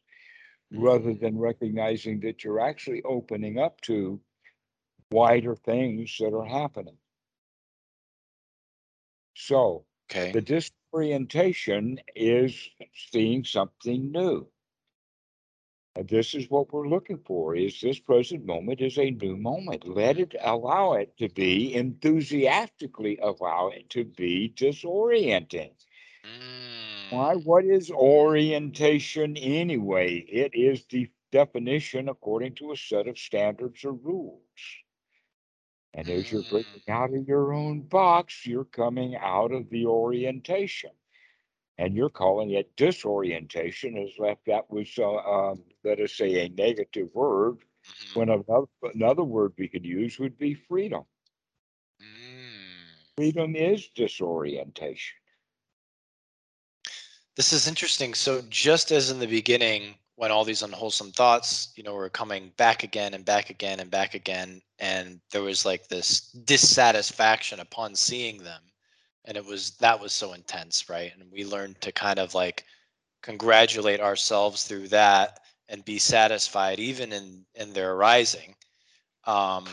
rather 0.74 1.14
mm, 1.14 1.16
than 1.16 1.38
recognizing 1.40 2.22
that 2.22 2.44
you're 2.44 2.60
actually 2.62 3.04
opening 3.04 3.60
up 3.60 3.82
to 3.82 4.22
wider 5.12 5.56
things 5.56 6.16
that 6.20 6.36
are 6.36 6.46
happening. 6.46 6.98
So 9.36 9.86
Okay. 10.10 10.34
the 10.34 10.42
disorientation 10.42 12.00
is 12.16 12.70
seeing 13.12 13.44
something 13.46 14.12
new. 14.12 14.48
And 15.96 16.10
this 16.10 16.34
is 16.36 16.50
what 16.50 16.74
we're 16.74 16.88
looking 16.90 17.20
for 17.20 17.56
is 17.56 17.80
this 17.82 18.00
present 18.00 18.46
moment 18.46 18.82
is 18.82 18.98
a 18.98 19.12
new 19.12 19.38
moment. 19.38 19.88
Let 19.88 20.20
it 20.20 20.36
allow 20.42 20.94
it 20.94 21.18
to 21.20 21.30
be 21.30 21.76
enthusiastically 21.76 23.20
allow 23.22 23.70
it 23.70 23.90
to 23.92 24.06
be 24.06 24.54
disorienting. 24.56 25.74
Why? 27.10 27.36
Mm, 27.36 27.36
What 27.36 27.66
is 27.66 27.92
orientation 27.92 29.38
anyway? 29.38 30.18
It 30.20 30.54
is 30.56 30.86
the 30.86 31.10
definition 31.32 32.10
according 32.10 32.56
to 32.56 32.72
a 32.72 32.78
set 32.78 33.08
of 33.08 33.18
standards 33.18 33.84
or 33.86 33.94
rules. 33.94 34.42
And 35.94 36.10
as 36.10 36.32
you're 36.32 36.42
mm, 36.42 36.44
breaking 36.44 36.82
out 36.90 37.14
of 37.14 37.28
your 37.28 37.54
own 37.54 37.82
box, 37.82 38.46
you're 38.46 38.66
coming 38.66 39.16
out 39.16 39.52
of 39.52 39.70
the 39.70 39.86
orientation. 39.86 40.92
And 41.78 41.96
you're 41.96 42.10
calling 42.10 42.52
it 42.52 42.76
disorientation 42.76 43.98
as 43.98 44.12
if 44.20 44.38
that 44.46 44.70
was, 44.70 44.98
uh, 44.98 45.08
um, 45.16 45.64
let 45.84 46.00
us 46.00 46.14
say, 46.14 46.46
a 46.46 46.50
negative 46.50 47.14
word, 47.14 47.58
mhm, 47.84 48.14
when 48.14 48.30
another, 48.30 48.68
another 48.94 49.24
word 49.24 49.54
we 49.58 49.68
could 49.68 49.86
use 49.86 50.20
would 50.20 50.38
be 50.38 50.54
freedom. 50.54 51.06
mm. 52.02 53.06
Freedom 53.18 53.56
is 53.56 53.90
disorientation. 53.90 55.23
This 57.36 57.52
is 57.52 57.68
interesting. 57.68 58.14
So 58.14 58.42
just 58.50 58.92
as 58.92 59.10
in 59.10 59.20
the 59.20 59.28
beginning, 59.28 59.96
when 60.16 60.32
all 60.32 60.46
these 60.46 60.62
unwholesome 60.62 61.12
thoughts, 61.12 61.74
you 61.76 61.84
know, 61.84 61.94
were 61.94 62.10
coming 62.10 62.52
back 62.58 62.84
again 62.84 63.16
and 63.16 63.26
back 63.26 63.50
again 63.50 63.80
and 63.80 63.90
back 63.90 64.14
again, 64.14 64.62
and 64.78 65.20
there 65.32 65.42
was 65.42 65.66
like 65.66 65.88
this 65.88 66.32
dissatisfaction 66.46 67.60
upon 67.60 67.96
seeing 67.96 68.38
them, 68.38 68.62
and 69.26 69.36
it 69.36 69.46
was 69.46 69.72
that 69.78 70.00
was 70.00 70.14
so 70.14 70.34
intense, 70.34 70.90
right? 70.90 71.12
And 71.18 71.32
we 71.32 71.44
learned 71.44 71.82
to 71.82 71.92
kind 71.92 72.20
of 72.20 72.36
like 72.36 72.66
congratulate 73.24 74.00
ourselves 74.00 74.66
through 74.66 74.90
that 74.90 75.40
and 75.70 75.84
be 75.86 75.98
satisfied 75.98 76.80
even 76.80 77.12
in 77.12 77.44
in 77.56 77.74
their 77.74 77.94
arising. 77.94 78.56
Um, 79.26 79.66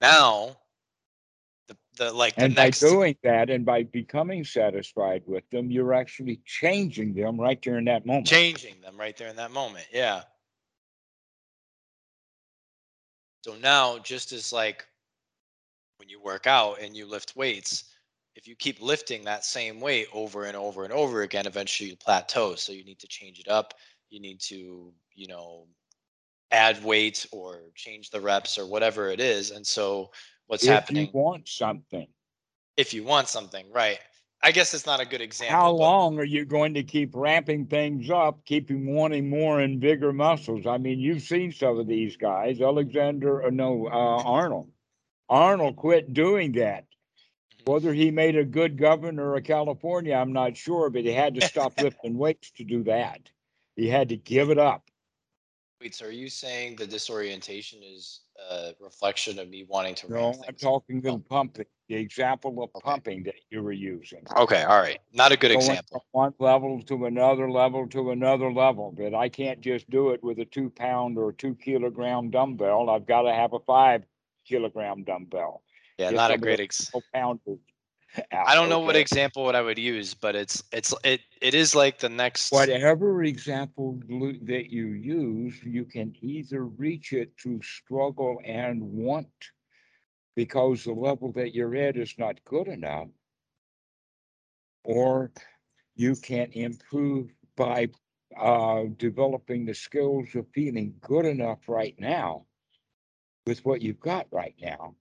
now, 0.00 0.58
the 1.96 2.12
like 2.12 2.34
the 2.36 2.44
And 2.44 2.54
by 2.54 2.70
doing 2.70 3.16
that 3.22 3.50
and 3.50 3.64
by 3.64 3.84
becoming 3.84 4.44
satisfied 4.44 5.22
with 5.26 5.48
them, 5.50 5.70
you're 5.70 5.94
actually 5.94 6.40
changing 6.44 7.14
them 7.14 7.40
right 7.40 7.60
there 7.62 7.78
in 7.78 7.84
that 7.86 8.06
moment. 8.06 8.26
changing 8.26 8.80
them 8.80 8.98
right 8.98 9.16
there 9.16 9.28
in 9.28 9.36
that 9.36 9.50
moment. 9.50 9.86
Yeah. 9.92 10.22
So 13.44 13.56
now, 13.56 13.98
just 13.98 14.32
as 14.32 14.52
like 14.52 14.86
when 15.98 16.08
you 16.08 16.20
work 16.20 16.46
out 16.46 16.80
and 16.80 16.96
you 16.96 17.06
lift 17.06 17.36
weights, 17.36 17.84
if 18.34 18.46
you 18.46 18.54
keep 18.56 18.80
lifting 18.80 19.24
that 19.24 19.44
same 19.44 19.80
weight 19.80 20.06
over 20.12 20.44
and 20.44 20.56
over 20.56 20.84
and 20.84 20.92
over 20.92 21.22
again, 21.22 21.46
eventually 21.46 21.90
you 21.90 21.96
plateau. 21.96 22.54
So 22.54 22.72
you 22.72 22.84
need 22.84 22.98
to 23.00 23.08
change 23.08 23.40
it 23.40 23.48
up. 23.48 23.74
You 24.10 24.20
need 24.20 24.40
to, 24.42 24.92
you 25.14 25.26
know, 25.26 25.66
add 26.50 26.82
weight 26.84 27.26
or 27.32 27.62
change 27.74 28.10
the 28.10 28.20
reps 28.20 28.58
or 28.58 28.66
whatever 28.66 29.10
it 29.10 29.20
is. 29.20 29.50
And 29.50 29.66
so 29.66 30.10
what's 30.52 30.66
happening? 30.66 31.04
If 31.04 31.14
you 31.14 31.20
want 31.20 31.48
something, 31.48 32.06
if 32.76 32.92
you 32.92 33.04
want 33.04 33.28
something, 33.28 33.64
right? 33.72 33.98
I 34.44 34.52
guess 34.52 34.74
it's 34.74 34.84
not 34.84 35.00
a 35.00 35.06
good 35.06 35.22
example. 35.22 35.56
how 35.56 35.70
long 35.70 36.18
are 36.18 36.24
you 36.24 36.44
going 36.44 36.74
to 36.74 36.82
keep 36.82 37.12
ramping 37.14 37.66
things 37.66 38.10
up, 38.10 38.44
keeping 38.44 38.92
wanting 38.92 39.30
more 39.30 39.60
and 39.60 39.80
bigger 39.80 40.12
muscles? 40.12 40.66
I 40.66 40.76
mean, 40.78 40.98
you've 40.98 41.22
seen 41.22 41.52
some 41.52 41.78
of 41.78 41.86
these 41.86 42.16
guys, 42.16 42.60
Alexander, 42.60 43.44
uh, 43.44 43.50
no, 43.50 43.86
uh, 43.86 44.22
Arnold. 44.24 44.70
Arnold 45.28 45.76
quit 45.76 46.12
doing 46.12 46.52
that. 46.52 46.84
Whether 47.64 47.94
he 47.94 48.10
made 48.10 48.36
a 48.36 48.44
good 48.44 48.76
governor 48.76 49.36
of 49.36 49.44
California, 49.44 50.14
I'm 50.14 50.32
not 50.32 50.56
sure, 50.56 50.90
but 50.90 51.04
he 51.04 51.12
had 51.12 51.36
to 51.36 51.46
stop 51.46 51.78
lifting 51.80 52.18
weights 52.18 52.50
to 52.56 52.64
do 52.64 52.82
that. 52.84 53.20
He 53.76 53.88
had 53.88 54.10
to 54.10 54.16
give 54.16 54.50
it 54.50 54.58
up. 54.58 54.90
Wait, 55.82 55.96
so 55.96 56.06
are 56.06 56.10
you 56.12 56.28
saying 56.28 56.76
the 56.76 56.86
disorientation 56.86 57.80
is 57.82 58.20
a 58.48 58.72
reflection 58.78 59.40
of 59.40 59.48
me 59.50 59.64
wanting 59.68 59.96
to 59.96 60.12
No, 60.12 60.32
I'm 60.46 60.54
talking 60.54 61.04
Oh. 61.08 61.18
pumping, 61.18 61.66
the 61.88 61.96
example 61.96 62.62
of 62.62 62.70
Okay. 62.76 62.84
pumping 62.84 63.22
that 63.24 63.34
you 63.50 63.64
were 63.64 63.72
using. 63.72 64.24
Okay, 64.36 64.62
all 64.62 64.78
right. 64.78 65.00
Not 65.12 65.32
a 65.32 65.36
good 65.36 65.48
Going 65.48 65.56
example. 65.58 65.98
from 65.98 66.08
One 66.12 66.34
level 66.38 66.80
to 66.82 67.06
another 67.06 67.50
level 67.50 67.88
to 67.88 68.12
another 68.12 68.52
level, 68.52 68.92
but 68.92 69.12
I 69.12 69.28
can't 69.28 69.60
just 69.60 69.90
do 69.90 70.10
it 70.10 70.22
with 70.22 70.38
a 70.38 70.44
two 70.44 70.70
pound 70.70 71.18
or 71.18 71.32
two 71.32 71.56
kilogram 71.56 72.30
dumbbell. 72.30 72.88
I've 72.88 73.06
got 73.06 73.22
to 73.22 73.34
have 73.34 73.52
a 73.52 73.58
five 73.58 74.04
kilogram 74.44 75.02
dumbbell. 75.02 75.64
Yeah, 75.98 76.10
Get 76.10 76.16
not 76.16 76.30
a 76.30 76.38
great 76.38 76.58
the 76.58 76.62
ex. 76.62 76.90
full 76.90 77.02
pounders 77.12 77.58
out, 78.32 78.48
I 78.48 78.54
don't 78.54 78.68
know 78.68 78.80
what 78.80 78.96
example 78.96 79.44
what 79.44 79.56
I 79.56 79.62
would 79.62 79.78
use, 79.78 80.14
but 80.14 80.34
it's 80.34 80.62
it's 80.72 80.94
it 81.04 81.20
it 81.40 81.54
is 81.54 81.74
like 81.74 81.98
the 81.98 82.08
next. 82.08 82.52
Whatever 82.52 83.24
example 83.24 83.98
that 84.42 84.70
you 84.70 84.88
use, 84.88 85.62
you 85.62 85.84
can 85.84 86.14
either 86.20 86.64
reach 86.64 87.12
it 87.12 87.32
through 87.40 87.62
struggle 87.62 88.40
and 88.44 88.82
want 88.82 89.28
because 90.34 90.84
the 90.84 90.92
level 90.92 91.32
that 91.32 91.54
you're 91.54 91.76
at 91.76 91.96
is 91.96 92.14
not 92.18 92.42
good 92.44 92.68
enough. 92.68 93.08
Or 94.84 95.30
you 95.94 96.16
can 96.16 96.50
improve 96.52 97.30
by 97.56 97.88
uh, 98.38 98.84
developing 98.96 99.64
the 99.64 99.74
skills 99.74 100.34
of 100.34 100.46
feeling 100.54 100.94
good 101.00 101.26
enough 101.26 101.68
right 101.68 101.94
now 101.98 102.46
with 103.46 103.64
what 103.64 103.82
you've 103.82 104.00
got 104.00 104.26
right 104.30 104.54
now. 104.60 104.94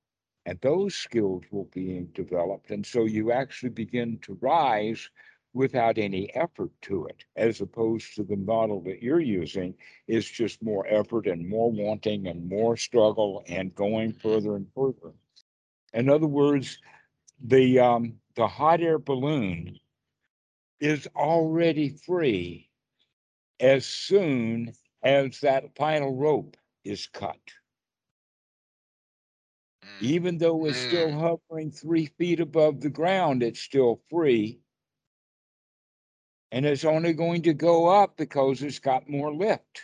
And 0.45 0.59
those 0.61 0.95
skills 0.95 1.43
will 1.51 1.69
be 1.73 2.07
developed. 2.13 2.71
And 2.71 2.85
so 2.85 3.05
you 3.05 3.31
actually 3.31 3.69
begin 3.69 4.17
to 4.23 4.37
rise 4.41 5.09
without 5.53 5.97
any 5.97 6.33
effort 6.33 6.71
to 6.83 7.05
it, 7.07 7.25
as 7.35 7.61
opposed 7.61 8.15
to 8.15 8.23
the 8.23 8.37
model 8.37 8.81
that 8.81 9.03
you're 9.03 9.19
using 9.19 9.75
is 10.07 10.29
just 10.29 10.63
more 10.63 10.87
effort 10.87 11.27
and 11.27 11.47
more 11.47 11.71
wanting 11.71 12.27
and 12.27 12.47
more 12.47 12.77
struggle 12.77 13.43
and 13.47 13.75
going 13.75 14.13
further 14.13 14.55
and 14.55 14.67
further. 14.73 15.13
In 15.93 16.09
other 16.09 16.27
words, 16.27 16.79
the 17.43 17.79
um, 17.79 18.13
the 18.35 18.47
hot 18.47 18.81
air 18.81 18.97
balloon 18.97 19.77
is 20.79 21.07
already 21.15 21.89
free 21.89 22.69
as 23.59 23.85
soon 23.85 24.73
as 25.03 25.39
that 25.41 25.75
final 25.75 26.15
rope 26.15 26.55
is 26.83 27.07
cut. 27.07 27.39
Even 29.99 30.37
though 30.37 30.65
it's 30.65 30.79
still 30.79 31.11
Mm. 31.11 31.19
hovering 31.19 31.71
three 31.71 32.05
feet 32.07 32.39
above 32.39 32.81
the 32.81 32.89
ground, 32.89 33.43
it's 33.43 33.59
still 33.59 34.01
free. 34.09 34.61
And 36.51 36.65
it's 36.65 36.83
only 36.85 37.13
going 37.13 37.41
to 37.43 37.53
go 37.53 37.87
up 37.87 38.15
because 38.17 38.61
it's 38.63 38.79
got 38.79 39.09
more 39.09 39.33
lift. 39.33 39.81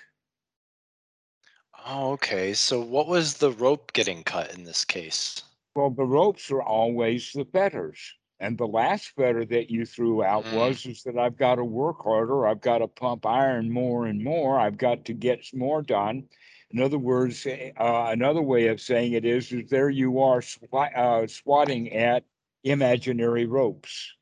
Oh, 1.86 2.12
okay. 2.14 2.54
So 2.54 2.82
what 2.82 3.08
was 3.08 3.38
the 3.38 3.52
rope 3.52 3.94
getting 3.94 4.24
cut 4.24 4.54
in 4.54 4.64
this 4.66 4.84
case? 4.86 5.44
Well, 5.76 5.90
the 5.92 6.06
ropes 6.06 6.52
are 6.52 6.62
always 6.62 7.32
the 7.32 7.46
fetters. 7.46 8.16
And 8.40 8.58
the 8.58 8.68
last 8.68 9.10
fetter 9.12 9.46
that 9.46 9.70
you 9.72 9.86
threw 9.86 10.24
out 10.24 10.50
Mm. 10.50 10.52
was 10.52 10.86
is 10.86 11.04
that 11.04 11.18
I've 11.18 11.38
got 11.38 11.56
to 11.56 11.64
work 11.66 12.04
harder. 12.04 12.46
I've 12.48 12.62
got 12.62 12.80
to 12.80 12.88
pump 12.88 13.26
iron 13.26 13.72
more 13.72 14.06
and 14.06 14.24
more. 14.24 14.60
I've 14.60 14.78
got 14.78 15.06
to 15.06 15.14
get 15.14 15.54
more 15.54 15.82
done. 15.82 16.30
In 16.72 16.80
other 16.82 16.98
words, 16.98 17.46
eh, 17.46 17.72
uh, 17.78 18.08
another 18.12 18.42
way 18.42 18.68
of 18.68 18.82
saying 18.82 19.14
it 19.14 19.26
is, 19.26 19.52
is 19.52 19.70
there 19.70 19.90
you 19.90 20.20
are 20.22 20.40
swa- 20.42 20.96
uh, 20.96 21.28
swatting 21.28 21.92
at 21.94 22.26
imaginary 22.64 23.46
ropes. 23.46 24.16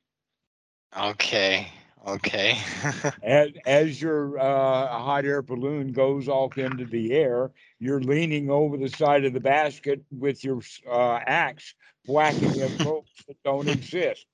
Okay. 0.98 1.68
Okay. 2.08 2.58
As, 3.24 3.50
as 3.66 4.02
your 4.02 4.38
uh, 4.40 4.88
hot 5.00 5.26
air 5.26 5.42
balloon 5.42 5.92
goes 5.92 6.28
off 6.28 6.58
into 6.58 6.86
the 6.86 7.14
air, 7.14 7.52
you're 7.80 8.02
leaning 8.02 8.50
over 8.50 8.78
the 8.78 8.90
side 8.90 9.26
of 9.26 9.34
the 9.34 9.40
basket 9.40 10.04
with 10.12 10.44
your 10.44 10.62
uh, 10.90 11.20
axe, 11.26 11.74
whacking 12.06 12.60
at 12.62 12.74
ropes 12.80 13.24
that 13.28 13.38
don't 13.44 13.68
exist. 13.68 14.28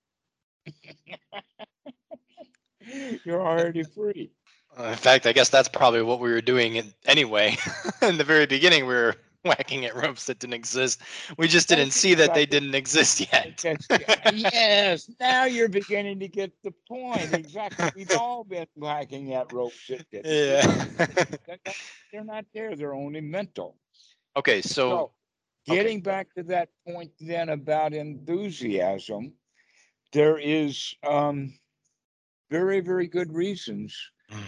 You're 3.24 3.42
already 3.46 3.84
free. 3.84 4.32
Uh, 4.80 4.84
In 4.86 4.96
fact, 4.96 5.26
I 5.26 5.34
guess 5.34 5.50
that's 5.50 5.68
probably 5.70 6.02
what 6.02 6.20
we 6.20 6.32
were 6.32 6.42
doing 6.42 6.76
in, 6.76 6.94
anyway. 7.06 7.58
in 8.02 8.18
the 8.18 8.24
very 8.24 8.46
beginning, 8.46 8.86
we 8.86 8.94
were 8.94 9.16
whacking 9.44 9.86
at 9.86 9.96
ropes 9.96 10.26
that 10.26 10.40
didn't 10.40 10.54
exist. 10.54 11.02
We 11.38 11.48
just 11.48 11.68
didn't 11.68 11.86
That's 11.86 11.96
see 11.96 12.14
that 12.14 12.34
they 12.34 12.46
didn't 12.46 12.76
exist 12.76 13.20
yet. 13.34 13.64
Yes, 14.34 15.10
now 15.20 15.46
you're 15.46 15.68
beginning 15.70 16.20
to 16.20 16.28
get 16.28 16.52
the 16.64 16.72
point. 16.88 17.34
Exactly. 17.34 17.90
We've 17.96 18.16
all 18.18 18.44
been 18.44 18.68
whacking 18.76 19.34
at 19.34 19.52
ropes 19.52 19.88
that 19.90 20.10
didn't 20.12 20.32
Yeah. 20.32 20.84
exist. 20.84 20.98
They're 21.46 21.58
not- 21.66 21.76
They're 22.12 22.24
not 22.24 22.46
there. 22.54 22.76
They're 22.76 22.94
only 22.94 23.22
mental. 23.22 23.78
okay, 24.38 24.62
so 24.62 24.70
So, 24.72 25.12
okay. 25.68 25.76
getting 25.84 26.02
back 26.02 26.34
to 26.36 26.44
that 26.44 26.70
point 26.88 27.12
then 27.20 27.50
about 27.50 27.94
enthusiasm, 27.94 29.34
there 30.14 30.38
is 30.38 30.94
um, 31.04 31.58
very, 32.50 32.80
very 32.82 33.08
good 33.08 33.34
reasons 33.34 33.96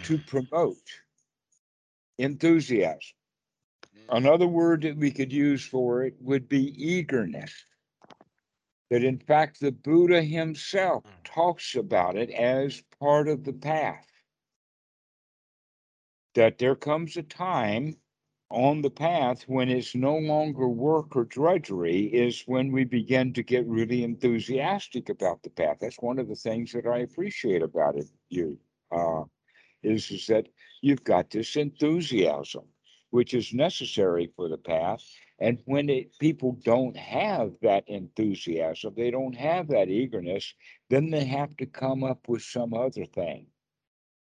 to 0.02 0.18
promote 0.18 1.02
enthusiasm. 2.18 3.16
Another 4.08 4.46
word 4.46 4.82
that 4.82 4.96
we 4.96 5.10
could 5.10 5.32
use 5.32 5.64
for 5.64 6.04
it 6.04 6.14
would 6.20 6.48
be 6.48 6.74
eagerness. 6.76 7.66
That 8.90 9.02
in 9.02 9.18
fact, 9.18 9.60
the 9.60 9.72
Buddha 9.72 10.22
himself 10.22 11.04
talks 11.24 11.74
about 11.74 12.16
it 12.16 12.30
as 12.30 12.82
part 13.00 13.28
of 13.28 13.44
the 13.44 13.52
path. 13.52 14.06
That 16.34 16.58
there 16.58 16.76
comes 16.76 17.16
a 17.16 17.22
time 17.22 17.96
on 18.50 18.82
the 18.82 18.90
path 18.90 19.48
when 19.48 19.68
it's 19.68 19.94
no 19.94 20.16
longer 20.16 20.68
work 20.68 21.16
or 21.16 21.24
drudgery, 21.24 22.06
is 22.06 22.42
when 22.46 22.70
we 22.70 22.84
begin 22.84 23.32
to 23.32 23.42
get 23.42 23.66
really 23.66 24.04
enthusiastic 24.04 25.08
about 25.08 25.42
the 25.42 25.50
path. 25.50 25.78
That's 25.80 26.00
one 26.00 26.18
of 26.18 26.28
the 26.28 26.36
things 26.36 26.72
that 26.72 26.86
I 26.86 26.98
appreciate 26.98 27.62
about 27.62 27.96
it. 27.96 28.06
You 28.28 28.58
uh, 28.92 29.24
is 29.84 30.10
is 30.10 30.26
that 30.26 30.48
you've 30.82 31.04
got 31.04 31.30
this 31.30 31.56
enthusiasm, 31.56 32.64
which 33.10 33.34
is 33.34 33.52
necessary 33.54 34.26
for 34.26 34.48
the 34.48 34.58
path. 34.58 35.04
And 35.38 35.62
when 35.66 35.88
it, 35.90 36.18
people 36.18 36.52
don't 36.64 36.96
have 36.96 37.52
that 37.62 37.88
enthusiasm, 37.88 38.94
they 38.96 39.10
don't 39.10 39.36
have 39.36 39.68
that 39.68 39.88
eagerness, 39.88 40.54
then 40.90 41.10
they 41.10 41.24
have 41.26 41.56
to 41.58 41.66
come 41.66 42.04
up 42.04 42.28
with 42.28 42.42
some 42.42 42.74
other 42.74 43.04
thing 43.06 43.48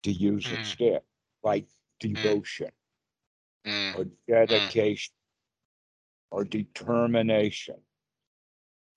to 0.03 0.11
use 0.11 0.51
Mm. 0.51 0.51
instead, 0.51 1.01
like 1.43 1.67
devotion 1.99 2.71
Mm, 3.65 3.93
or 3.93 4.05
dedication 4.27 5.13
or 6.31 6.43
determination. 6.45 7.83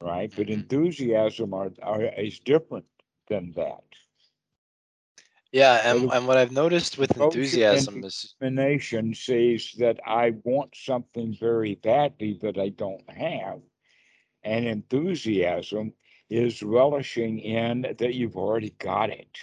Right? 0.01 0.33
But 0.35 0.51
Mhm. 0.51 0.51
enthusiasm 0.51 1.55
are, 1.55 1.73
are 1.83 2.03
is 2.03 2.41
different 2.41 2.87
than 3.29 3.53
that. 3.53 3.85
Yeah, 5.53 5.81
and, 5.91 6.11
and 6.13 6.27
what 6.29 6.39
I've 6.39 6.53
noticed 6.53 6.99
with 6.99 7.17
enthusiasm 7.17 8.05
is 8.05 8.37
determination 8.41 9.15
says 9.15 9.73
that 9.79 10.01
I 10.07 10.33
want 10.45 10.75
something 10.77 11.35
very 11.35 11.75
badly 11.77 12.39
that 12.43 12.59
I 12.59 12.71
don't 12.71 13.09
have. 13.11 13.61
And 14.43 14.67
enthusiasm 14.67 15.95
is 16.31 16.63
relishing 16.63 17.39
in 17.41 17.83
that 17.99 18.15
you've 18.15 18.37
already 18.37 18.71
got 18.71 19.11
it. 19.11 19.39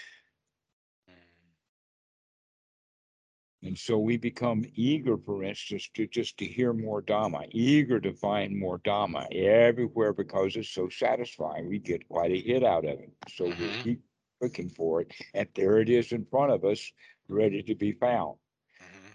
And 3.64 3.78
so 3.78 3.98
we 4.00 4.18
become 4.18 4.66
eager, 4.76 5.18
for 5.18 5.44
instance, 5.44 5.90
to 5.96 6.08
just 6.08 6.38
to 6.40 6.46
hear 6.46 6.74
more 6.74 7.02
Dhamma, 7.02 7.48
eager 7.52 8.00
to 8.00 8.14
find 8.14 8.58
more 8.58 8.80
Dhamma 8.80 9.28
everywhere 9.36 10.14
because 10.14 10.56
it's 10.56 10.70
so 10.70 10.90
satisfying. 10.90 11.68
We 11.70 11.80
get 11.80 12.08
quite 12.08 12.32
a 12.32 12.40
hit 12.40 12.64
out 12.64 12.86
of 12.86 13.00
it. 13.00 13.12
So 13.30 13.50
we 13.50 13.70
Mhm. 13.70 13.82
keep 13.82 14.02
looking 14.42 14.70
for 14.70 15.02
it. 15.02 15.14
And 15.34 15.48
there 15.56 15.80
it 15.80 15.90
is 15.90 16.12
in 16.12 16.26
front 16.26 16.52
of 16.52 16.66
us, 16.66 16.92
ready 17.28 17.62
to 17.64 17.76
be 17.76 17.92
found. 17.94 18.38
Mhm. 18.82 19.14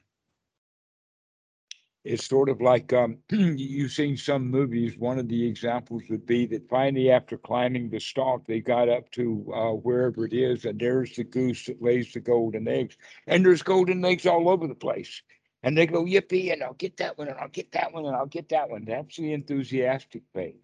It's 2.04 2.26
sort 2.26 2.48
of 2.50 2.60
like 2.60 2.92
um, 2.92 3.18
you've 3.30 3.92
seen 3.92 4.16
some 4.16 4.50
movies. 4.50 4.96
One 4.98 5.18
of 5.18 5.28
the 5.28 5.46
examples 5.46 6.02
would 6.10 6.26
be 6.26 6.46
that 6.46 6.68
finally, 6.68 7.10
after 7.10 7.38
climbing 7.38 7.88
the 7.90 8.00
stalk, 8.00 8.46
they 8.46 8.60
got 8.60 8.88
up 8.88 9.10
to 9.12 9.52
uh, 9.54 9.72
wherever 9.72 10.26
it 10.26 10.34
is, 10.34 10.64
and 10.66 10.78
there's 10.78 11.16
the 11.16 11.24
goose 11.24 11.64
that 11.66 11.82
lays 11.82 12.12
the 12.12 12.20
golden 12.20 12.68
eggs, 12.68 12.96
and 13.26 13.44
there's 13.44 13.62
golden 13.62 14.04
eggs 14.04 14.26
all 14.26 14.48
over 14.48 14.66
the 14.66 14.74
place. 14.74 15.22
And 15.62 15.76
they 15.78 15.87
go 15.87 16.04
yippee, 16.04 16.52
and 16.52 16.62
I'll 16.62 16.74
get 16.74 16.98
that 16.98 17.16
one, 17.16 17.28
and 17.28 17.38
I'll 17.38 17.48
get 17.48 17.72
that 17.72 17.92
one, 17.92 18.04
and 18.04 18.14
I'll 18.14 18.26
get 18.26 18.50
that 18.50 18.68
one. 18.68 18.84
That's 18.84 19.16
the 19.16 19.32
enthusiastic 19.32 20.24
phase. 20.34 20.54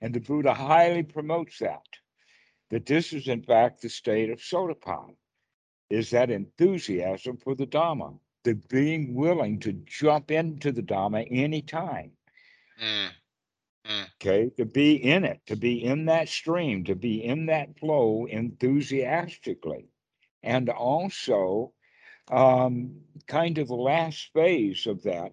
And 0.00 0.14
the 0.14 0.20
Buddha 0.20 0.54
highly 0.54 1.02
promotes 1.02 1.58
that. 1.58 1.84
That 2.70 2.86
this 2.86 3.12
is 3.12 3.28
in 3.28 3.42
fact 3.42 3.82
the 3.82 3.88
state 3.88 4.30
of 4.30 4.38
Sotapan, 4.38 5.16
is 5.90 6.10
that 6.10 6.30
enthusiasm 6.30 7.36
for 7.36 7.54
the 7.54 7.66
Dhamma 7.66 8.18
the 8.44 8.54
being 8.54 9.14
willing 9.14 9.58
to 9.58 9.72
jump 9.72 10.30
into 10.30 10.70
the 10.70 10.82
Dhamma 10.82 11.26
anytime. 11.30 12.12
Mm, 12.80 13.10
Okay, 14.16 14.50
to 14.56 14.64
be 14.64 14.94
in 14.94 15.24
it, 15.24 15.40
to 15.46 15.56
be 15.56 15.84
in 15.84 16.06
that 16.06 16.28
stream, 16.28 16.84
to 16.84 16.94
be 16.94 17.22
in 17.22 17.46
that 17.46 17.78
flow 17.78 18.26
enthusiastically. 18.26 19.88
And 20.42 20.70
also, 20.70 21.72
um, 22.30 23.00
kind 23.26 23.58
of 23.58 23.68
the 23.68 23.74
last 23.74 24.30
phase 24.32 24.86
of 24.86 25.02
that 25.02 25.32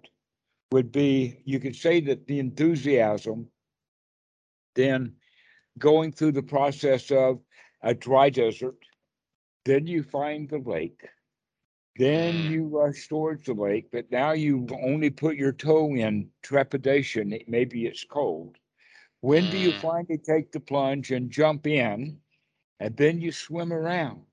would 0.72 0.92
be 0.92 1.42
you 1.46 1.60
could 1.60 1.76
say 1.76 2.02
that 2.02 2.28
the 2.28 2.40
enthusiasm, 2.40 3.48
then 4.76 5.16
going 5.78 6.12
through 6.12 6.34
the 6.34 6.44
process 6.44 7.12
of 7.12 7.42
a 7.82 7.94
dry 7.94 8.30
desert, 8.30 8.78
then 9.66 9.88
you 9.88 10.04
find 10.04 10.50
the 10.50 10.60
lake, 10.60 11.08
then 11.98 12.42
Mm. 12.42 12.46
you 12.46 12.66
rush 12.68 13.08
towards 13.08 13.46
the 13.46 13.54
lake, 13.54 13.90
but 13.92 14.12
now 14.12 14.32
you've 14.32 14.72
only 14.72 15.10
put 15.10 15.36
your 15.36 15.52
toe 15.54 15.94
in 15.96 16.32
trepidation. 16.42 17.38
Maybe 17.48 17.86
it's 17.86 18.04
cold. 18.04 18.58
When 19.22 19.50
do 19.50 19.58
you 19.58 19.72
Mm. 19.72 19.80
finally 19.80 20.18
take 20.18 20.52
the 20.52 20.60
plunge 20.60 21.12
and 21.12 21.30
jump 21.32 21.68
in? 21.68 22.22
And 22.80 22.98
then 22.98 23.22
you 23.22 23.32
swim 23.32 23.72
around. 23.74 24.26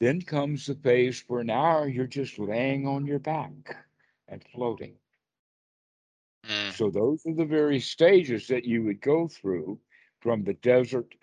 Then 0.00 0.22
comes 0.22 0.66
the 0.66 0.74
phase 0.74 1.20
for 1.20 1.40
an 1.40 1.50
hour, 1.50 1.86
you're 1.88 2.06
just 2.06 2.38
laying 2.38 2.86
on 2.86 3.06
your 3.06 3.18
back 3.18 3.86
and 4.28 4.42
floating. 4.42 4.98
Mm, 6.48 6.72
So 6.72 6.90
those 6.90 7.24
are 7.26 7.34
the 7.34 7.44
various 7.44 7.86
stages 7.86 8.46
that 8.48 8.64
you 8.64 8.82
would 8.84 9.00
go 9.00 9.28
through 9.28 9.78
from 10.20 10.44
the 10.44 10.54
desert 10.54 11.14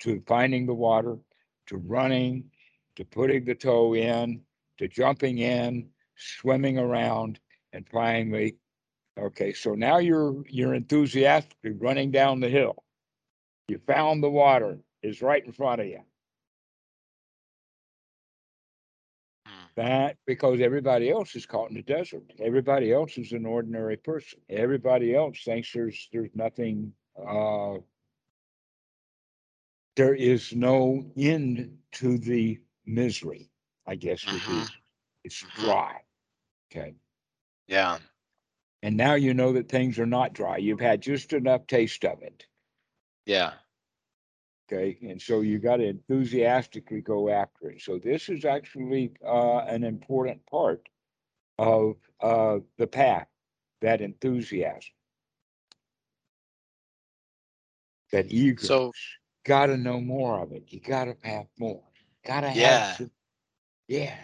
to 0.00 0.22
finding 0.26 0.66
the 0.66 0.74
water, 0.74 1.16
to 1.66 1.76
running, 1.76 2.50
to 2.96 3.04
putting 3.04 3.44
the 3.44 3.54
toe 3.54 3.94
in, 3.94 4.40
to 4.78 4.88
jumping 4.88 5.38
in, 5.38 5.88
swimming 6.16 6.78
around, 6.78 7.38
and 7.72 7.88
finally, 7.88 8.56
okay, 9.18 9.52
so 9.52 9.74
now 9.74 9.98
you're 9.98 10.42
you're 10.48 10.74
enthusiastically 10.74 11.72
running 11.72 12.10
down 12.10 12.40
the 12.40 12.48
hill. 12.48 12.82
You 13.68 13.78
found 13.86 14.22
the 14.22 14.30
water, 14.30 14.78
is 15.02 15.22
right 15.22 15.44
in 15.44 15.52
front 15.52 15.80
of 15.80 15.86
you. 15.86 16.00
That 19.76 20.18
because 20.26 20.60
everybody 20.60 21.10
else 21.10 21.34
is 21.36 21.46
caught 21.46 21.70
in 21.70 21.76
the 21.76 21.82
desert. 21.82 22.24
Everybody 22.40 22.92
else 22.92 23.16
is 23.18 23.32
an 23.32 23.46
ordinary 23.46 23.96
person. 23.96 24.40
Everybody 24.48 25.14
else 25.14 25.42
thinks 25.44 25.72
there's 25.72 26.08
there's 26.12 26.30
nothing 26.34 26.92
uh 27.16 27.78
there 29.96 30.14
is 30.14 30.54
no 30.54 31.04
end 31.16 31.78
to 31.92 32.18
the 32.18 32.60
misery. 32.84 33.50
I 33.86 33.94
guess 33.96 34.24
would 34.26 34.34
be, 34.34 34.38
Mhm. 34.40 34.70
it's 35.24 35.42
Mhm. 35.42 35.60
dry. 35.64 36.04
Okay. 36.70 36.94
Yeah. 37.66 37.98
And 38.82 38.96
now 38.96 39.14
you 39.14 39.34
know 39.34 39.52
that 39.52 39.68
things 39.68 39.98
are 39.98 40.06
not 40.06 40.32
dry. 40.32 40.56
You've 40.58 40.80
had 40.80 41.00
just 41.02 41.32
enough 41.32 41.66
taste 41.66 42.04
of 42.04 42.22
it. 42.22 42.46
Yeah. 43.26 43.54
Okay. 44.72 44.98
And 45.02 45.20
so 45.20 45.40
you 45.40 45.58
got 45.58 45.76
to 45.76 45.84
enthusiastically 45.84 47.00
go 47.00 47.28
after 47.28 47.70
it. 47.70 47.82
So 47.82 47.98
this 47.98 48.28
is 48.28 48.44
actually 48.44 49.12
uh, 49.26 49.58
an 49.58 49.82
important 49.84 50.44
part 50.46 50.88
of 51.58 51.96
uh, 52.20 52.58
the 52.78 52.86
path, 52.86 53.26
that 53.80 54.00
enthusiasm, 54.00 54.92
that 58.12 58.30
eagerness. 58.30 58.68
So 58.68 58.92
got 59.44 59.66
to 59.66 59.76
know 59.76 60.00
more 60.00 60.40
of 60.40 60.52
it. 60.52 60.64
You 60.68 60.80
got 60.80 61.06
to 61.06 61.16
have 61.22 61.46
more. 61.58 61.82
Got 62.24 62.42
to 62.42 62.50
Yeah. 62.52 62.84
have 62.84 62.96
some. 62.96 63.10
Yeah. 63.88 64.16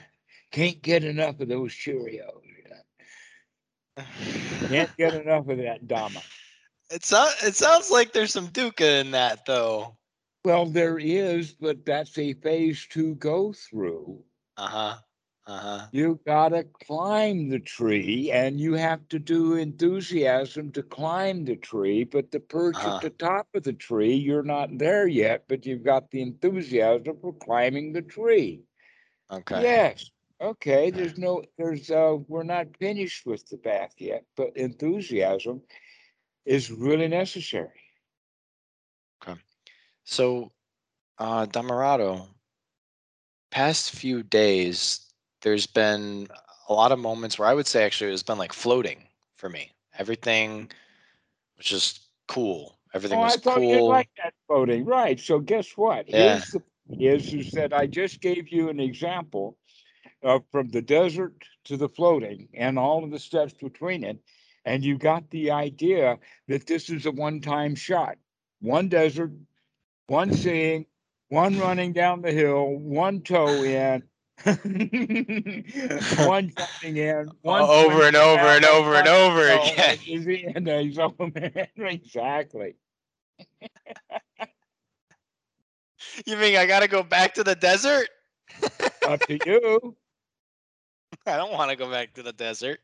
Can't 0.53 0.81
get 0.81 1.05
enough 1.05 1.41
of 1.41 1.49
those 1.49 1.73
Cheerios. 1.73 2.43
Can't 4.69 4.97
get 4.97 5.15
enough 5.15 5.49
of 5.49 5.59
that 5.59 5.87
Dhamma. 5.87 6.23
it 6.91 7.05
sounds 7.05 7.35
it 7.43 7.55
sounds 7.57 7.91
like 7.91 8.13
there's 8.13 8.33
some 8.33 8.49
dukkha 8.49 9.01
in 9.01 9.13
that 9.13 9.45
though. 9.47 9.97
Well, 10.47 10.67
there 10.67 10.99
is, 10.99 11.53
but 11.55 11.85
that's 11.85 12.17
a 12.19 12.35
phase 12.35 12.87
to 12.91 13.17
go 13.17 13.53
through. 13.53 14.25
Uh-huh. 14.57 14.99
Uh-huh. 15.47 15.89
You 15.91 16.21
gotta 16.25 16.65
climb 16.65 17.49
the 17.49 17.59
tree 17.59 18.31
and 18.31 18.61
you 18.61 18.75
have 18.75 19.09
to 19.09 19.19
do 19.19 19.55
enthusiasm 19.55 20.71
to 20.73 20.83
climb 20.83 21.45
the 21.45 21.57
tree, 21.57 22.05
but 22.05 22.31
the 22.31 22.39
perch 22.41 22.87
Uh-huh. 22.87 23.01
at 23.01 23.01
the 23.01 23.11
top 23.11 23.49
of 23.55 23.65
the 23.65 23.73
tree, 23.73 24.15
you're 24.15 24.43
not 24.45 24.79
there 24.79 25.09
yet, 25.09 25.49
but 25.49 25.67
you've 25.67 25.83
got 25.83 26.11
the 26.11 26.23
enthusiasm 26.23 27.19
for 27.21 27.33
climbing 27.33 27.93
the 27.93 28.03
tree. 28.03 28.65
Okay. 29.31 29.67
Yes. 29.67 30.11
Okay, 30.41 30.91
Okay. 30.93 30.93
there's 30.93 31.19
no, 31.19 31.45
there's, 31.59 31.91
uh, 31.91 32.19
we're 32.29 32.45
not 32.45 32.77
finished 32.79 33.27
with 33.27 33.49
the 33.49 33.57
bath 33.59 33.95
yet, 33.99 34.27
but 34.37 34.57
enthusiasm 34.57 35.63
is 36.45 36.71
really 36.71 37.09
necessary. 37.09 37.86
So 40.07 40.53
uh 41.19 41.47
Dhammarato, 41.47 42.29
past 43.51 43.91
few 43.93 44.23
days, 44.23 45.13
there's 45.43 45.67
been 45.67 46.29
a 46.69 46.73
lot 46.75 46.93
of 46.93 46.99
moments 46.99 47.39
where 47.39 47.49
I 47.49 47.55
would 47.55 47.67
say 47.67 47.85
actually 47.85 48.13
it's 48.13 48.23
been 48.23 48.39
like 48.39 48.53
floating 48.53 49.09
for 49.37 49.49
me. 49.49 49.73
Everything 49.99 50.71
was 51.57 51.67
just 51.67 52.09
cool. 52.29 52.79
Everything 52.95 53.19
Oh, 53.19 53.23
I 53.23 53.37
was 53.37 53.37
thought 53.37 53.69
you'd 53.69 53.87
cool. 53.87 53.89
like 53.89 54.11
that 54.23 54.35
voting, 54.49 54.85
right? 54.85 55.19
So 55.21 55.39
guess 55.41 55.77
what? 55.77 56.09
Yeah. 56.09 56.43
Here's 56.43 56.51
the 56.51 56.63
is 56.99 57.33
is 57.35 57.53
that 57.53 57.73
I 57.73 57.87
just 57.87 58.21
gave 58.21 58.49
you 58.49 58.69
an 58.69 58.81
example 58.81 59.59
of 60.23 60.45
from 60.51 60.69
the 60.69 60.83
desert 60.83 61.45
to 61.65 61.77
the 61.77 61.89
floating 61.89 62.49
and 62.55 62.79
all 62.79 63.05
of 63.05 63.11
the 63.11 63.19
steps 63.19 63.55
between 63.55 64.05
it, 64.05 64.19
and 64.65 64.85
you 64.85 64.97
got 64.99 65.31
the 65.31 65.51
idea 65.51 66.19
that 66.49 66.67
this 66.67 66.89
is 66.91 67.07
a 67.07 67.11
one-time 67.13 67.75
shot. 67.75 68.19
One 68.61 68.89
desert, 68.89 69.33
one 70.07 70.33
seeing, 70.33 70.87
one 71.29 71.59
running 71.59 71.93
down 71.93 72.23
the 72.23 72.33
hill, 72.33 72.77
one 72.77 73.21
toe 73.23 73.49
in, 73.49 74.03
one 74.45 76.53
jumping 76.57 76.97
in, 76.97 77.31
one 77.43 77.63
uh, 77.63 77.67
over 77.67 78.03
and 78.03 78.17
over 78.17 78.45
and 78.45 78.65
over 78.65 78.95
and 78.95 79.09
over 79.09 79.43
again. 79.43 79.99
is 80.07 80.99
of 80.99 81.15
his 81.19 81.33
man. 81.35 81.69
Exactly. 81.77 82.77
You 86.25 86.37
mean 86.37 86.57
I 86.57 86.67
gotta 86.67 86.89
go 86.89 87.03
back 87.03 87.35
to 87.35 87.45
the 87.45 87.55
desert? 87.55 88.09
Up 89.07 89.21
to 89.21 89.39
you. 89.45 89.97
I 91.27 91.37
don't 91.37 91.53
want 91.53 91.71
to 91.71 91.77
go 91.77 91.91
back 91.91 92.15
to 92.15 92.23
the 92.23 92.33
desert. 92.33 92.81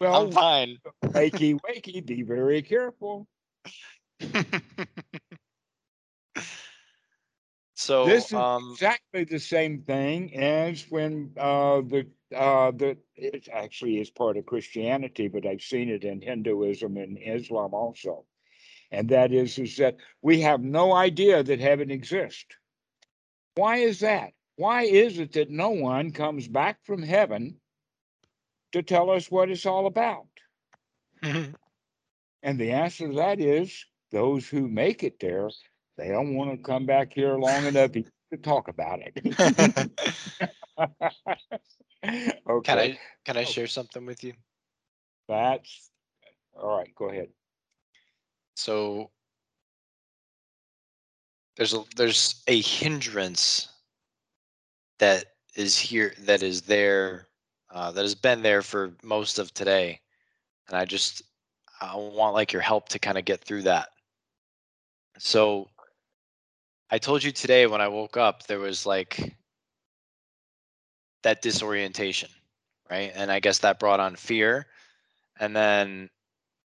Well, 0.00 0.26
I'm 0.26 0.32
fine. 0.32 0.78
wakey, 1.04 1.58
wakey, 1.60 2.04
be 2.04 2.22
very 2.22 2.62
careful. 2.62 3.26
So 7.76 8.06
This 8.06 8.26
is 8.26 8.32
um 8.32 8.70
exactly 8.72 9.24
the 9.24 9.38
same 9.38 9.82
thing 9.82 10.34
as 10.34 10.90
when 10.90 11.32
uh, 11.36 11.82
the 11.82 12.06
uh, 12.34 12.70
the 12.70 12.96
it 13.14 13.48
actually 13.52 14.00
is 14.00 14.10
part 14.10 14.38
of 14.38 14.46
Christianity, 14.46 15.28
but 15.28 15.46
I've 15.46 15.60
seen 15.62 15.90
it 15.90 16.02
in 16.02 16.22
Hinduism 16.22 16.96
and 16.96 17.18
Islam 17.18 17.74
also, 17.74 18.24
and 18.90 19.10
that 19.10 19.30
is 19.30 19.58
is 19.58 19.76
that 19.76 19.96
we 20.22 20.40
have 20.40 20.62
no 20.62 20.92
idea 20.94 21.42
that 21.42 21.60
heaven 21.60 21.90
exists. 21.90 22.56
Why 23.56 23.76
is 23.78 24.00
that? 24.00 24.32
Why 24.56 24.84
is 24.84 25.18
it 25.18 25.32
that 25.32 25.50
no 25.50 25.70
one 25.70 26.12
comes 26.12 26.48
back 26.48 26.82
from 26.86 27.02
heaven 27.02 27.60
to 28.72 28.82
tell 28.82 29.10
us 29.10 29.30
what 29.30 29.50
it's 29.50 29.66
all 29.66 29.86
about? 29.86 30.28
And 32.42 32.60
the 32.60 32.70
answer 32.70 33.08
to 33.08 33.14
that 33.16 33.40
is 33.40 33.84
those 34.12 34.48
who 34.48 34.68
make 34.68 35.02
it 35.02 35.18
there, 35.18 35.50
they 35.96 36.08
don't 36.08 36.34
want 36.34 36.50
to 36.52 36.56
come 36.58 36.86
back 36.86 37.12
here 37.12 37.38
long 37.38 37.66
enough 37.66 37.92
to 37.92 38.04
talk 38.42 38.68
about 38.68 39.00
it. 39.00 39.36
can 42.64 42.78
I 42.78 42.98
can 43.24 43.36
I 43.36 43.44
Oh. 43.44 43.44
share 43.44 43.66
something 43.66 44.06
with 44.06 44.24
you? 44.24 44.34
that's 45.28 45.90
all 46.54 46.78
right. 46.78 46.94
Go 46.94 47.10
ahead. 47.10 47.28
So 48.56 49.10
there's 51.56 51.74
a 51.74 51.82
there's 51.96 52.42
a 52.46 52.60
hindrance 52.60 53.68
that 54.98 55.24
is 55.56 55.78
here 55.78 56.14
that 56.20 56.42
is 56.42 56.62
there 56.62 57.28
uh, 57.70 57.90
that 57.92 58.02
has 58.02 58.14
been 58.14 58.42
there 58.42 58.62
for 58.62 58.92
most 59.02 59.38
of 59.38 59.52
today, 59.54 60.00
and 60.68 60.76
I 60.76 60.84
just 60.84 61.22
I 61.80 61.96
want 61.96 62.34
like 62.34 62.52
your 62.52 62.62
help 62.62 62.88
to 62.90 62.98
kind 62.98 63.18
of 63.18 63.24
get 63.24 63.44
through 63.44 63.62
that. 63.62 63.88
So 65.18 65.68
I 66.90 66.98
told 66.98 67.24
you 67.24 67.32
today 67.32 67.66
when 67.66 67.80
I 67.80 67.88
woke 67.88 68.16
up 68.16 68.46
there 68.46 68.60
was 68.60 68.86
like 68.86 69.34
that 71.22 71.42
disorientation, 71.42 72.30
right? 72.90 73.12
And 73.14 73.30
I 73.30 73.40
guess 73.40 73.58
that 73.58 73.80
brought 73.80 74.00
on 74.00 74.16
fear, 74.16 74.66
and 75.40 75.54
then 75.54 76.10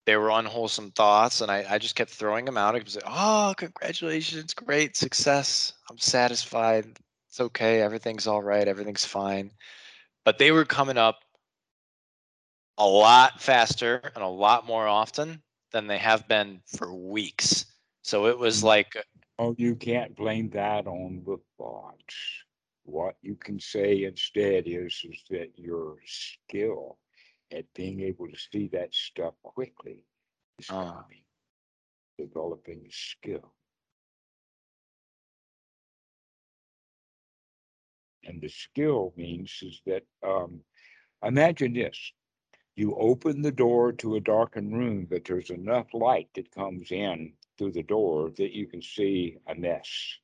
they 0.08 0.16
were 0.16 0.30
unwholesome 0.30 0.90
thoughts 0.92 1.42
and 1.42 1.50
I, 1.50 1.66
I 1.68 1.76
just 1.76 1.94
kept 1.94 2.08
throwing 2.08 2.46
them 2.46 2.56
out. 2.56 2.74
I 2.74 2.78
was 2.78 2.94
like, 2.94 3.04
oh, 3.06 3.52
congratulations, 3.58 4.54
great 4.54 4.96
success. 4.96 5.74
I'm 5.90 5.98
satisfied. 5.98 6.86
It's 7.28 7.40
okay. 7.40 7.82
Everything's 7.82 8.26
all 8.26 8.42
right. 8.42 8.66
Everything's 8.66 9.04
fine. 9.04 9.50
But 10.24 10.38
they 10.38 10.50
were 10.50 10.64
coming 10.64 10.96
up 10.96 11.18
a 12.78 12.86
lot 12.86 13.42
faster 13.42 14.00
and 14.14 14.24
a 14.24 14.28
lot 14.28 14.66
more 14.66 14.88
often 14.88 15.42
than 15.72 15.86
they 15.86 15.98
have 15.98 16.26
been 16.26 16.62
for 16.64 16.94
weeks. 16.94 17.66
So 18.00 18.28
it 18.28 18.38
was 18.38 18.64
like, 18.64 18.96
Oh, 19.38 19.54
you 19.56 19.76
can't 19.76 20.16
blame 20.16 20.50
that 20.50 20.86
on 20.86 21.22
the 21.24 21.38
thoughts. 21.58 22.14
What 22.84 23.16
you 23.22 23.36
can 23.36 23.60
say 23.60 24.04
instead 24.04 24.64
is, 24.66 25.00
is 25.04 25.22
that 25.30 25.50
your 25.56 25.98
skill 26.04 26.98
at 27.52 27.72
being 27.74 28.00
able 28.00 28.28
to 28.28 28.36
see 28.36 28.68
that 28.68 28.94
stuff 28.94 29.34
quickly 29.42 30.04
is 30.58 30.66
coming, 30.66 31.22
developing 32.18 32.84
a 32.86 32.90
skill. 32.90 33.54
And 38.24 38.40
the 38.40 38.48
skill 38.48 39.12
means 39.16 39.56
is 39.62 39.80
that, 39.86 40.02
um, 40.26 40.60
imagine 41.22 41.74
this. 41.74 42.12
You 42.76 42.94
open 42.96 43.42
the 43.42 43.52
door 43.52 43.92
to 43.92 44.16
a 44.16 44.20
darkened 44.20 44.76
room, 44.76 45.06
but 45.08 45.24
there's 45.24 45.50
enough 45.50 45.94
light 45.94 46.28
that 46.34 46.50
comes 46.50 46.90
in 46.90 47.34
through 47.58 47.72
the 47.72 47.82
door 47.84 48.30
that 48.38 48.52
you 48.54 48.66
can 48.66 48.82
see 48.82 49.38
a 49.48 49.54
mess. 49.56 50.18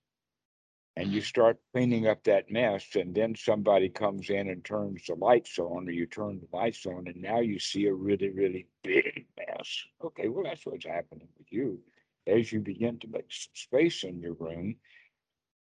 And 0.97 1.13
you 1.13 1.21
Mhm. 1.21 1.25
start 1.25 1.61
cleaning 1.73 2.07
up 2.07 2.25
that 2.25 2.51
mess, 2.51 2.95
and 2.97 3.15
then 3.15 3.35
somebody 3.37 3.89
comes 3.91 4.31
in 4.31 4.49
and 4.49 4.65
turns 4.65 5.07
the 5.07 5.15
lights 5.17 5.59
on, 5.59 5.89
or 5.89 5.93
you 5.93 6.07
turn 6.07 6.41
the 6.41 6.57
lights 6.57 6.87
on, 6.87 7.09
and 7.09 7.21
now 7.23 7.41
you 7.41 7.59
see 7.59 7.87
a 7.87 7.95
really, 7.95 8.31
really 8.31 8.67
big 8.83 9.27
mess. 9.37 9.85
Okay, 10.03 10.29
well, 10.29 10.45
that's 10.45 10.67
what's 10.67 10.87
happening 10.87 11.29
with 11.39 11.53
you. 11.53 11.81
As 12.27 12.53
you 12.53 12.61
begin 12.61 12.99
to 13.01 13.09
make 13.09 13.31
some 13.31 13.55
space 13.55 14.05
in 14.05 14.21
your 14.21 14.35
room 14.35 14.77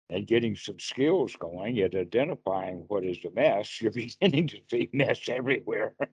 and 0.09 0.27
getting 0.27 0.55
some 0.55 0.79
skills 0.79 1.35
going 1.35 1.79
at 1.79 1.95
identifying 1.95 2.85
what 2.87 3.03
is 3.05 3.23
a 3.25 3.31
mess, 3.31 3.81
you're 3.81 3.91
beginning 3.91 4.47
to 4.47 4.57
see 4.69 4.89
mess 4.93 5.27
everywhere. 5.29 5.95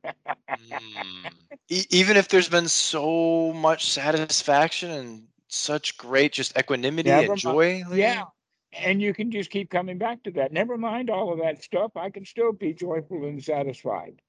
mm. 0.51 1.47
E- 1.69 1.87
even 1.90 2.16
if 2.16 2.29
there's 2.29 2.49
been 2.49 2.69
so 2.69 3.53
much 3.53 3.90
satisfaction 3.90 4.90
and 4.90 5.29
such 5.48 5.96
great 5.96 6.32
just 6.32 6.56
equanimity 6.59 7.11
Never 7.11 7.32
and 7.32 7.44
mind. 7.44 7.56
joy. 7.56 7.85
Yeah. 7.92 8.24
And 8.72 9.00
you 9.00 9.14
can 9.14 9.30
just 9.30 9.50
keep 9.50 9.70
coming 9.70 9.98
back 9.98 10.22
to 10.24 10.30
that. 10.32 10.52
Never 10.52 10.76
mind 10.76 11.11
all 11.11 11.32
of 11.32 11.38
that 11.40 11.62
stuff. 11.62 11.96
I 11.96 12.11
can 12.11 12.24
still 12.24 12.52
be 12.52 12.74
joyful 12.74 13.24
and 13.24 13.42
satisfied. 13.42 14.20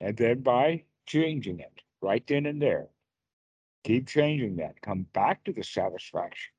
And 0.00 0.16
then 0.16 0.40
by 0.40 0.84
changing 1.06 1.60
it 1.60 1.82
right 2.02 2.26
then 2.26 2.46
and 2.46 2.60
there, 2.60 2.88
keep 3.84 4.08
changing 4.08 4.56
that. 4.56 4.80
Come 4.80 5.06
back 5.12 5.44
to 5.44 5.52
the 5.52 5.62
satisfaction 5.62 6.52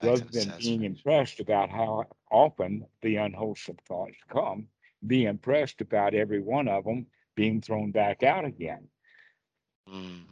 Back 0.00 0.08
rather 0.10 0.24
the 0.24 0.40
than 0.44 0.58
being 0.58 0.84
impressed 0.84 1.40
about 1.40 1.70
how 1.70 2.04
often 2.30 2.86
the 3.02 3.16
unwholesome 3.16 3.78
thoughts 3.86 4.16
come. 4.28 4.68
be 5.06 5.24
impressed 5.26 5.80
about 5.80 6.14
every 6.14 6.40
one 6.40 6.68
of 6.68 6.84
them 6.84 7.06
being 7.36 7.60
thrown 7.60 7.92
back 7.92 8.22
out 8.22 8.44
again. 8.44 8.88
Hmm. 9.86 10.22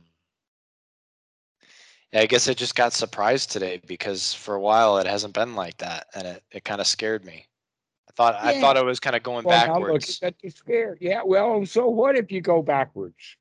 Yeah, 2.15 2.21
I 2.21 2.27
guess 2.27 2.49
I 2.49 2.55
just 2.55 2.77
got 2.77 2.93
surprised 2.93 3.51
today 3.51 3.81
because 3.89 4.33
for 4.33 4.55
a 4.55 4.61
while 4.61 4.99
it 4.99 5.07
hasn't 5.07 5.35
been 5.35 5.57
like 5.57 5.77
that, 5.79 6.07
and 6.15 6.29
it, 6.29 6.45
it 6.53 6.65
kind 6.65 6.81
of 6.81 6.87
scared 6.87 7.25
me. 7.25 7.49
I 8.09 8.13
thought 8.15 8.37
I 8.37 8.61
thought 8.61 8.77
I 8.77 8.83
was 8.83 9.01
kind 9.01 9.17
of 9.17 9.25
going 9.25 9.45
Well, 9.45 9.67
now 9.67 9.75
look 9.81 9.89
backwards. 9.89 10.21
that, 10.21 10.37
you're 10.41 10.53
scared. 10.53 10.99
Yeah, 11.01 11.23
well, 11.25 11.57
and 11.57 11.69
so 11.69 11.89
what 11.89 12.15
if 12.15 12.31
you 12.31 12.41
go 12.41 12.63
backwards? 12.63 13.37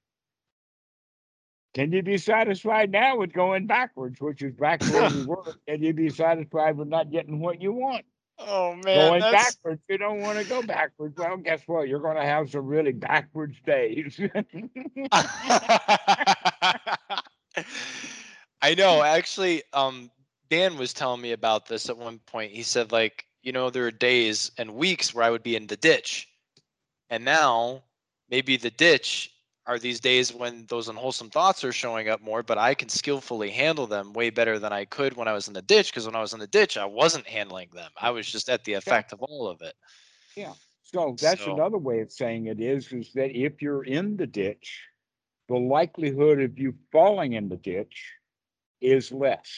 Can 1.76 1.92
you 1.92 2.02
be 2.02 2.18
satisfied 2.18 2.92
now 2.92 3.18
with 3.18 3.32
going 3.32 3.68
backwards, 3.68 4.20
which 4.20 4.42
is 4.42 4.56
back 4.56 4.82
where 4.86 5.08
you 5.12 5.28
were? 5.28 5.54
Can 5.68 5.84
you 5.84 5.94
be 5.94 6.10
satisfied 6.10 6.76
with 6.76 6.88
not 6.88 7.12
getting 7.12 7.40
what 7.40 7.62
you 7.62 7.74
want? 7.74 8.06
Oh 8.40 8.74
man, 8.84 9.10
going 9.10 9.22
that's 9.22 9.56
backwards, 9.56 9.84
you 9.88 10.00
don't 10.00 10.22
want 10.22 10.40
to 10.40 10.46
go 10.46 10.64
backwards. 10.64 11.16
Well, 11.16 11.38
guess 11.38 11.62
what? 11.68 11.88
You're 11.88 12.00
going 12.00 12.18
to 12.18 12.26
have 12.26 12.50
some 12.50 12.66
really 12.66 12.92
backwards 12.92 13.58
days. 13.68 14.20
I 18.64 18.76
know. 18.76 19.04
Actually, 19.04 19.62
um, 19.74 20.10
Dan 20.50 20.78
was 20.78 20.94
telling 20.94 21.22
me 21.22 21.34
about 21.34 21.68
this 21.68 21.90
at 21.90 21.98
one 21.98 22.20
point. 22.20 22.54
He 22.54 22.64
said, 22.64 22.94
like, 22.94 23.26
you 23.42 23.52
know, 23.52 23.70
there 23.70 23.86
are 23.86 23.92
days 23.92 24.52
and 24.58 24.74
weeks 24.76 25.14
where 25.14 25.26
I 25.26 25.30
would 25.30 25.44
be 25.44 25.58
in 25.58 25.68
the 25.68 25.76
ditch, 25.76 26.30
and 27.10 27.26
now 27.26 27.84
maybe 28.30 28.56
the 28.56 28.70
ditch 28.72 29.32
are 29.66 29.80
these 29.80 30.00
days 30.00 30.34
when 30.34 30.66
those 30.68 30.88
unwholesome 30.88 31.30
thoughts 31.30 31.64
are 31.64 31.74
showing 31.74 32.08
up 32.08 32.22
more, 32.22 32.42
but 32.42 32.58
I 32.58 32.74
can 32.74 32.90
skillfully 32.90 33.50
handle 33.50 33.86
them 33.86 34.14
way 34.14 34.30
better 34.30 34.60
than 34.60 34.74
I 34.74 34.86
could 34.86 35.16
when 35.16 35.28
I 35.28 35.34
was 35.34 35.48
in 35.48 35.54
the 35.54 35.62
ditch. 35.62 35.92
Because 35.92 36.06
when 36.06 36.16
I 36.16 36.22
was 36.22 36.34
in 36.34 36.40
the 36.40 36.48
ditch, 36.48 36.78
I 36.78 36.86
wasn't 36.86 37.28
handling 37.28 37.70
them. 37.74 37.92
I 37.98 38.12
was 38.12 38.30
just 38.30 38.50
at 38.50 38.64
the 38.64 38.74
effect 38.74 39.14
of 39.14 39.22
all 39.22 39.48
of 39.48 39.62
it. 39.62 39.76
Yeah. 40.36 40.54
So 40.84 41.16
that's 41.20 41.44
So- 41.44 41.54
another 41.54 41.78
way 41.78 42.00
of 42.00 42.12
saying 42.12 42.48
it 42.48 42.60
is, 42.60 42.92
is 42.92 43.12
that 43.14 43.32
if 43.32 43.62
you're 43.62 43.84
in 43.84 44.18
the 44.18 44.28
ditch, 44.28 44.82
the 45.48 45.56
likelihood 45.56 46.42
of 46.42 46.58
you 46.60 46.76
falling 46.92 47.34
in 47.34 47.50
the 47.50 47.58
ditch 47.58 48.12
is 48.84 49.12
less. 49.12 49.50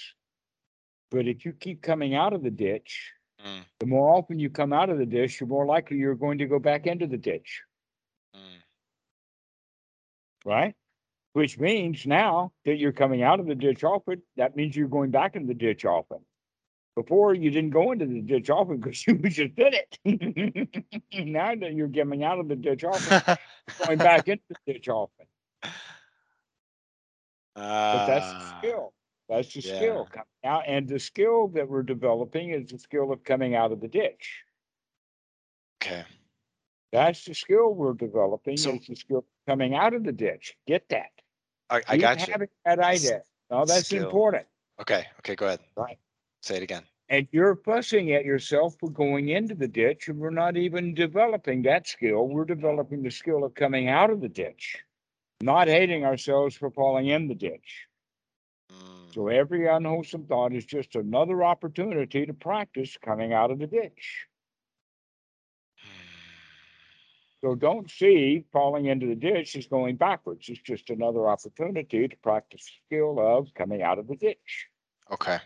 But 1.11 1.27
if 1.27 1.45
you 1.45 1.53
keep 1.53 1.81
coming 1.81 2.15
out 2.15 2.33
of 2.33 2.43
the 2.43 2.51
ditch, 2.51 3.13
Mm, 3.45 3.65
the 3.79 3.85
more 3.85 4.09
often 4.09 4.39
you 4.39 4.49
come 4.49 4.73
out 4.73 4.89
of 4.89 4.97
the 4.97 5.05
ditch, 5.05 5.39
the 5.39 5.45
more 5.45 5.65
likely 5.65 5.97
you're 5.97 6.15
going 6.15 6.39
to 6.39 6.47
go 6.47 6.57
back 6.57 6.87
into 6.87 7.05
the 7.05 7.17
ditch, 7.17 7.61
mm. 8.35 8.39
right? 10.45 10.73
Which 11.33 11.59
means 11.59 12.07
now 12.07 12.53
that 12.63 12.77
you're 12.77 12.93
coming 12.93 13.21
out 13.21 13.39
of 13.39 13.45
the 13.45 13.55
ditch 13.55 13.83
often, 13.83 14.21
that 14.37 14.55
means 14.55 14.75
you're 14.75 14.87
going 14.87 15.11
back 15.11 15.35
in 15.35 15.47
the 15.47 15.53
ditch 15.53 15.85
often. 15.85 16.19
Before 16.95 17.33
you 17.33 17.51
didn't 17.51 17.71
go 17.71 17.91
into 17.91 18.05
the 18.05 18.21
ditch 18.21 18.49
often 18.49 18.77
because 18.79 19.05
you 19.07 19.15
just 19.15 19.53
did 19.55 19.75
it. 19.75 20.95
now 21.13 21.53
that 21.53 21.73
you're 21.73 21.89
coming 21.89 22.23
out 22.23 22.39
of 22.39 22.47
the 22.47 22.55
ditch 22.55 22.85
often, 22.85 23.37
going 23.85 23.97
back 23.97 24.27
into 24.29 24.43
the 24.49 24.73
ditch 24.73 24.87
often. 24.87 25.27
But 27.53 28.07
that's 28.07 28.31
the 28.31 28.39
Ah, 28.39 28.57
skill. 28.59 28.94
That's 29.29 29.53
the 29.53 29.61
yeah. 29.61 29.75
skill 29.75 30.07
coming 30.11 30.25
out. 30.43 30.63
And 30.67 30.87
the 30.87 30.99
skill 30.99 31.47
that 31.49 31.67
we're 31.67 31.83
developing 31.83 32.51
is 32.51 32.69
the 32.69 32.77
skill 32.79 33.11
of 33.11 33.23
coming 33.23 33.55
out 33.55 33.71
of 33.71 33.81
the 33.81 33.87
ditch. 33.87 34.43
Okay. 35.81 36.03
That's 36.91 37.25
the 37.25 37.33
skill 37.33 37.73
we're 37.73 37.93
developing. 37.93 38.57
So- 38.57 38.73
is 38.73 38.87
the 38.87 38.95
skill 38.95 39.25
coming 39.47 39.75
out 39.75 39.93
of 39.93 40.03
the 40.03 40.11
ditch. 40.11 40.55
Get 40.67 40.87
that. 40.89 41.09
I, 41.69 41.77
I 41.77 41.81
Keep 41.93 42.01
got 42.01 42.27
you. 42.27 42.31
having 42.31 42.47
That 42.65 42.79
idea. 42.79 43.21
No, 43.49 43.65
that's 43.65 43.87
skill. 43.87 44.05
important. 44.05 44.45
Okay. 44.79 45.05
Okay. 45.19 45.35
Go 45.35 45.47
ahead. 45.47 45.59
Right. 45.75 45.97
Say 46.41 46.57
it 46.57 46.63
again. 46.63 46.83
And 47.09 47.27
you're 47.31 47.55
fussing 47.55 48.13
at 48.13 48.25
yourself 48.25 48.75
for 48.79 48.89
going 48.89 49.29
into 49.29 49.53
the 49.53 49.67
ditch, 49.67 50.07
and 50.07 50.17
we're 50.17 50.31
not 50.31 50.57
even 50.57 50.95
developing 50.95 51.61
that 51.63 51.87
skill. 51.87 52.27
We're 52.27 52.45
developing 52.45 53.03
the 53.03 53.11
skill 53.11 53.43
of 53.43 53.53
coming 53.53 53.89
out 53.89 54.09
of 54.09 54.21
the 54.21 54.29
ditch, 54.29 54.77
not 55.41 55.67
hating 55.67 56.03
ourselves 56.03 56.55
for 56.55 56.71
falling 56.71 57.07
in 57.07 57.27
the 57.27 57.35
ditch. 57.35 57.85
Mm, 58.71 58.94
So 59.15 59.29
every 59.29 59.65
unwholesome 59.65 60.25
thought 60.25 60.53
is 60.53 60.65
just 60.65 60.97
another 60.97 61.41
opportunity 61.41 62.25
to 62.25 62.33
practice 62.33 62.97
coming 63.01 63.31
out 63.31 63.49
of 63.49 63.59
the 63.59 63.67
ditch. 63.67 64.27
So 67.39 67.55
don't 67.55 67.89
see 67.89 68.43
falling 68.51 68.87
into 68.87 69.07
the 69.07 69.15
ditch 69.15 69.55
as 69.55 69.67
going 69.67 69.95
backwards. 69.95 70.49
It's 70.49 70.59
just 70.59 70.89
another 70.89 71.29
opportunity 71.29 72.09
to 72.09 72.17
practice 72.17 72.65
the 72.65 72.97
skill 72.97 73.17
of 73.17 73.53
coming 73.53 73.81
out 73.81 73.99
of 73.99 74.07
the 74.09 74.17
ditch. 74.17 74.67
Okay. 75.09 75.37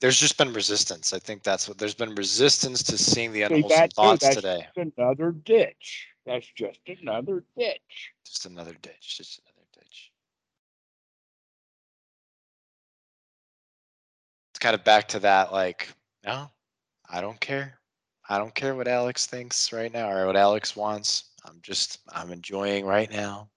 There's 0.00 0.20
just 0.20 0.38
been 0.38 0.52
resistance. 0.52 1.12
I 1.12 1.18
think 1.18 1.42
that's 1.42 1.66
what 1.66 1.78
there's 1.78 1.94
been 1.94 2.14
resistance 2.14 2.84
to 2.84 2.96
seeing 2.96 3.32
the 3.32 3.40
See, 3.40 3.54
unwholesome 3.54 3.68
that 3.70 3.90
too, 3.90 3.94
thoughts 3.96 4.22
that's 4.22 4.36
today. 4.36 4.68
just 4.76 4.90
Another 4.96 5.32
ditch. 5.32 6.08
That's 6.26 6.46
just 6.56 6.78
another 6.86 7.42
ditch. 7.58 8.12
Just 8.24 8.46
another 8.46 8.74
ditch. 8.80 9.16
Just 9.16 9.40
another 9.40 9.53
kind 14.64 14.74
of 14.74 14.82
back 14.82 15.06
to 15.06 15.18
that, 15.18 15.52
like, 15.52 15.92
no, 16.24 16.50
I 17.10 17.20
don't 17.20 17.38
care. 17.38 17.78
I 18.30 18.38
don't 18.38 18.54
care 18.54 18.74
what 18.74 18.88
Alex 18.88 19.26
thinks 19.26 19.74
right 19.74 19.92
now 19.92 20.10
or 20.10 20.24
what 20.24 20.36
Alex 20.36 20.74
wants. 20.74 21.24
I'm 21.44 21.58
just, 21.60 21.98
I'm 22.08 22.32
enjoying 22.32 22.86
right 22.86 23.12
now. 23.12 23.50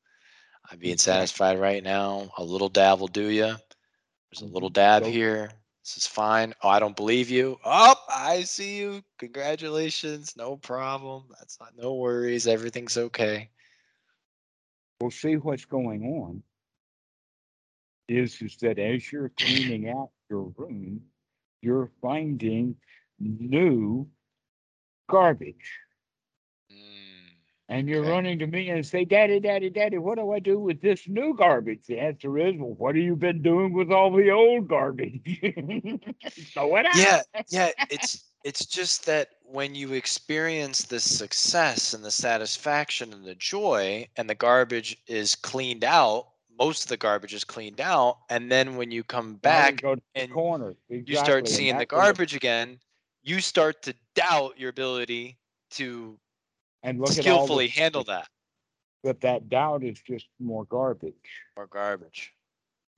I'm 0.69 0.77
being 0.79 0.95
mm-hmm. 0.95 1.11
satisfied 1.11 1.61
right 1.61 1.81
now. 1.81 2.29
A 2.37 2.43
little 2.43 2.67
dab 2.67 2.99
will 2.99 3.07
do 3.07 3.29
you. 3.29 3.45
There's 3.45 4.41
a 4.41 4.45
little 4.45 4.67
mm-hmm. 4.67 4.73
dab 4.73 5.05
here. 5.05 5.49
This 5.81 5.95
is 5.95 6.07
fine. 6.07 6.53
Oh, 6.61 6.67
I 6.67 6.79
don't 6.79 6.97
believe 6.97 7.29
you. 7.29 7.57
Oh, 7.63 7.95
I 8.09 8.41
see 8.43 8.75
you. 8.75 9.01
Congratulations. 9.17 10.33
No 10.35 10.57
problem. 10.57 11.23
That's 11.39 11.57
not, 11.61 11.71
no 11.77 11.93
worries. 11.93 12.47
Everything's 12.47 12.97
okay. 12.97 13.49
We'll 14.99 15.11
see 15.11 15.37
what's 15.37 15.63
going 15.63 16.03
on. 16.03 16.43
Is 18.07 18.41
is 18.41 18.57
that 18.57 18.79
as 18.79 19.11
you're 19.11 19.29
cleaning 19.29 19.89
out 19.89 20.09
your 20.29 20.43
room, 20.57 21.01
you're 21.61 21.91
finding 22.01 22.75
new 23.19 24.07
garbage. 25.09 25.79
Mm, 26.71 27.37
And 27.69 27.87
you're 27.89 28.03
Okay. 28.03 28.05
running 28.05 28.39
to 28.39 28.47
me 28.47 28.69
and 28.69 28.85
say, 28.85 29.05
Daddy, 29.05 29.39
Daddy, 29.39 29.69
Daddy, 29.69 29.97
what 29.97 30.17
do 30.17 30.31
I 30.31 30.39
do 30.39 30.59
with 30.59 30.81
this 30.81 31.07
new 31.07 31.33
garbage? 31.35 31.85
The 31.87 31.99
answer 31.99 32.37
is, 32.37 32.55
Well, 32.57 32.73
what 32.75 32.95
have 32.95 33.03
you 33.03 33.15
been 33.15 33.41
doing 33.41 33.73
with 33.73 33.91
all 33.91 34.11
the 34.15 34.31
old 34.31 34.67
garbage? 34.67 35.21
It 36.55 36.85
out. 36.85 36.91
yeah 36.91 37.21
yeah 37.49 37.71
it's 37.89 38.31
it's 38.43 38.65
just 38.65 39.05
that 39.05 39.29
when 39.43 39.75
you 39.75 39.93
experience 39.93 40.83
the 40.85 40.99
success 40.99 41.93
and 41.93 42.03
the 42.03 42.11
satisfaction 42.11 43.13
and 43.13 43.25
the 43.25 43.35
joy 43.35 44.07
and 44.15 44.29
the 44.29 44.35
garbage 44.35 44.97
is 45.07 45.35
cleaned 45.35 45.83
out 45.83 46.27
most 46.57 46.83
of 46.83 46.89
the 46.89 46.97
garbage 46.97 47.33
is 47.33 47.43
cleaned 47.43 47.79
out 47.81 48.17
and 48.29 48.51
then 48.51 48.75
when 48.75 48.91
you 48.91 49.03
come 49.03 49.35
back 49.35 49.81
the 49.81 50.01
and 50.15 50.31
corner. 50.31 50.75
you 51.05 51.15
Exactly, 51.15 51.23
start 51.23 51.47
and 51.47 51.47
seeing 51.47 51.77
the 51.77 51.85
that's 51.85 51.91
when 51.91 52.01
it- 52.01 52.05
garbage 52.05 52.35
again 52.35 52.79
you 53.23 53.39
start 53.41 53.81
to 53.83 53.95
doubt 54.15 54.57
your 54.59 54.69
ability 54.69 55.37
to 55.71 56.19
And 56.83 56.99
look 56.99 57.09
at 57.11 57.15
the 57.15 57.21
skillfully 57.21 57.67
handle 57.67 58.03
that 58.05 58.29
But 59.03 59.21
that 59.21 59.49
doubt 59.49 59.83
is 59.83 60.01
just 60.01 60.27
more 60.39 60.65
garbage. 60.65 61.31
more 61.55 61.67
garbage 61.67 62.33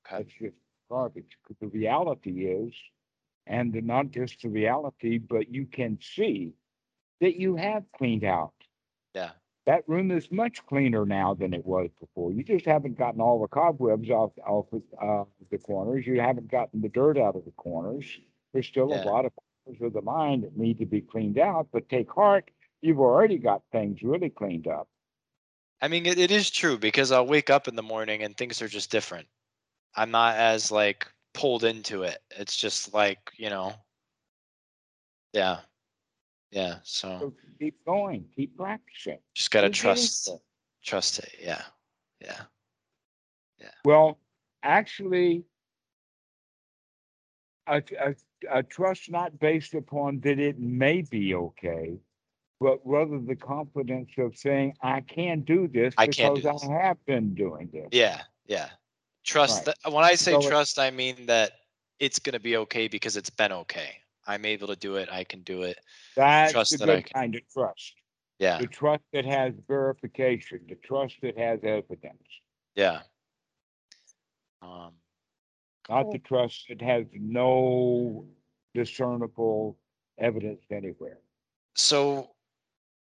okay 0.06 0.24
That's 0.24 0.34
just 0.39 0.56
garbage. 0.89 1.38
Because 1.43 1.60
the 1.60 1.67
reality 1.67 2.45
is, 2.48 2.74
and 3.48 3.74
not 3.84 4.12
just 4.12 4.41
the 4.41 4.50
reality, 4.50 5.17
but 5.17 5.54
you 5.54 5.65
can 5.65 6.00
see 6.02 6.54
that 7.22 7.36
you 7.36 7.56
have 7.56 7.84
cleaned 7.98 8.24
out. 8.24 8.54
yeah 9.13 9.32
That 9.69 9.88
room 9.88 10.10
is 10.10 10.32
much 10.32 10.65
cleaner 10.65 11.05
now 11.05 11.36
than 11.36 11.53
it 11.53 11.63
was 11.63 11.91
before. 11.99 12.32
You 12.32 12.43
just 12.43 12.65
haven't 12.65 12.97
gotten 12.97 13.21
all 13.21 13.39
the 13.39 13.47
cobwebs 13.47 14.10
off, 14.10 14.32
off 14.43 14.65
of, 14.73 14.82
uh, 14.99 15.25
the 15.51 15.60
corners. 15.60 16.08
You 16.08 16.19
haven't 16.19 16.49
gotten 16.49 16.82
the 16.82 16.89
dirt 16.89 17.19
out 17.19 17.36
of 17.36 17.45
the 17.45 17.51
corners. 17.51 18.19
There's 18.51 18.65
still 18.65 18.89
Yeah. 18.89 19.03
a 19.03 19.05
lot 19.05 19.25
of 19.25 19.32
corners 19.36 19.79
of 19.84 19.93
the 19.93 20.01
mind 20.01 20.43
that 20.43 20.58
need 20.58 20.79
to 20.79 20.88
be 20.88 21.01
cleaned 21.01 21.38
out, 21.38 21.67
but 21.71 21.88
take 21.88 22.10
heart, 22.10 22.49
you've 22.82 22.99
already 22.99 23.38
got 23.38 23.62
things 23.71 24.01
really 24.01 24.32
cleaned 24.32 24.65
up. 24.65 24.88
I 25.82 25.88
mean, 25.88 26.08
it, 26.08 26.17
it 26.17 26.32
is 26.32 26.49
true 26.49 26.79
because 26.79 27.12
I'll 27.12 27.27
wake 27.27 27.51
up 27.51 27.67
in 27.67 27.75
the 27.75 27.84
morning 27.84 28.23
and 28.23 28.36
things 28.36 28.63
are 28.63 28.67
just 28.67 28.89
different. 28.89 29.27
I'm 29.95 30.10
not 30.10 30.36
as 30.36 30.71
like 30.71 31.08
pulled 31.36 31.63
into 31.63 32.01
it. 32.01 32.17
It's 32.32 32.58
just 32.58 32.91
like, 32.91 33.19
you 33.38 33.51
know, 33.51 33.75
yeah. 35.34 35.60
Yeah. 36.51 36.75
So 36.83 37.19
So 37.19 37.33
keep 37.59 37.83
going, 37.85 38.25
keep 38.35 38.57
practicing. 38.57 39.19
just 39.35 39.51
gotta 39.51 39.67
You're 39.67 39.73
trust, 39.73 40.25
there. 40.27 40.38
trust 40.83 41.19
it. 41.19 41.35
Yeah. 41.41 41.62
Yeah. 42.21 42.41
Yeah. 43.59 43.71
Well, 43.85 44.19
actually, 44.63 45.43
a, 47.67 47.81
a, 47.99 48.15
a 48.49 48.63
trust 48.63 49.12
not 49.12 49.39
based 49.39 49.73
upon 49.73 50.19
that 50.21 50.39
it 50.39 50.59
may 50.59 51.01
be 51.03 51.35
okay, 51.35 51.97
but 52.59 52.79
rather 52.83 53.19
the 53.19 53.35
confidence 53.35 54.09
of 54.17 54.35
saying, 54.38 54.73
I 54.81 55.01
can 55.01 55.41
do 55.41 55.67
this 55.67 55.93
I 55.97 56.07
can 56.07 56.33
do 56.35 56.41
because 56.41 56.62
this. 56.62 56.69
I 56.69 56.73
have 56.88 57.05
been 57.05 57.35
doing 57.35 57.69
this. 57.71 57.88
Yeah. 57.91 58.21
Yeah. 58.47 58.69
Trust 59.23 59.67
Right. 59.67 59.75
that 59.83 59.93
when 59.93 60.03
I 60.03 60.15
say 60.15 60.31
So 60.31 60.39
it- 60.39 60.47
trust, 60.47 60.79
I 60.79 60.89
mean 60.89 61.27
that 61.27 61.51
it's 61.99 62.17
gonna 62.19 62.39
be 62.39 62.57
okay 62.57 62.88
because 62.88 63.17
it's 63.17 63.29
been 63.29 63.51
okay. 63.51 63.97
I'm 64.27 64.45
able 64.45 64.67
to 64.67 64.75
do 64.75 64.95
it. 64.97 65.10
I 65.12 65.23
can 65.23 65.41
do 65.41 65.63
it. 65.63 65.77
That's 66.15 66.51
Trust 66.53 66.71
the 66.71 66.77
that 66.86 66.89
I 66.89 66.95
good 66.97 67.05
can- 67.05 67.21
kind 67.21 67.36
of 67.36 67.41
trust. 67.51 67.93
Yeah, 68.39 68.60
The 68.60 68.67
trust 68.67 69.03
that 69.12 69.25
has 69.25 69.53
verification, 69.67 70.62
the 70.69 70.75
trust 70.75 71.15
that 71.21 71.38
has 71.38 71.60
evidence, 71.63 72.23
yeah. 72.75 73.01
Um, 74.62 74.93
not 75.89 76.12
the 76.12 76.19
trust 76.19 76.65
that 76.69 76.82
has 76.82 77.05
no 77.13 78.25
discernible 78.73 79.77
evidence 80.17 80.62
anywhere. 80.71 81.19
so 81.75 82.32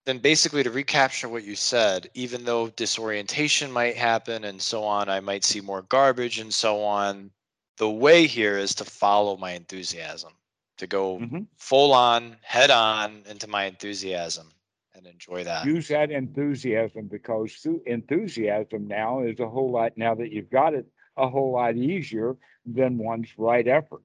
then 0.06 0.18
basically 0.18 0.64
to 0.64 0.72
recapture 0.72 1.30
what 1.30 1.44
you 1.44 1.56
said, 1.56 2.10
even 2.16 2.44
though 2.44 2.70
disorientation 2.70 3.72
might 3.72 3.96
happen 3.96 4.46
and 4.46 4.60
so 4.60 4.84
on, 4.84 5.08
I 5.10 5.20
might 5.20 5.44
see 5.44 5.62
more 5.62 5.84
garbage 5.84 6.40
and 6.40 6.52
so 6.52 6.82
on. 6.84 7.30
The 7.78 7.90
way 7.90 8.26
here 8.26 8.58
is 8.58 8.74
to 8.76 8.86
follow 8.86 9.38
my 9.38 9.52
enthusiasm, 9.52 10.34
to 10.82 10.88
go 10.88 11.20
Mhm. 11.20 11.46
full 11.58 11.94
on, 11.94 12.38
head 12.42 12.72
on 12.72 13.24
into 13.30 13.48
my 13.48 13.66
enthusiasm 13.66 14.52
and 14.96 15.06
enjoy 15.06 15.44
that. 15.44 15.64
Use 15.64 15.88
that 15.90 16.10
enthusiasm 16.10 17.08
because 17.08 17.68
enthusiasm 17.86 18.88
now 18.88 19.22
is 19.22 19.40
a 19.40 19.48
whole 19.48 19.70
lot, 19.72 19.96
now 19.96 20.16
that 20.16 20.32
you've 20.32 20.50
got 20.50 20.74
it, 20.74 20.88
a 21.18 21.30
whole 21.30 21.52
lot 21.52 21.78
easier 21.78 22.36
than 22.66 22.98
one's 22.98 23.38
right 23.38 23.68
effort 23.68 24.04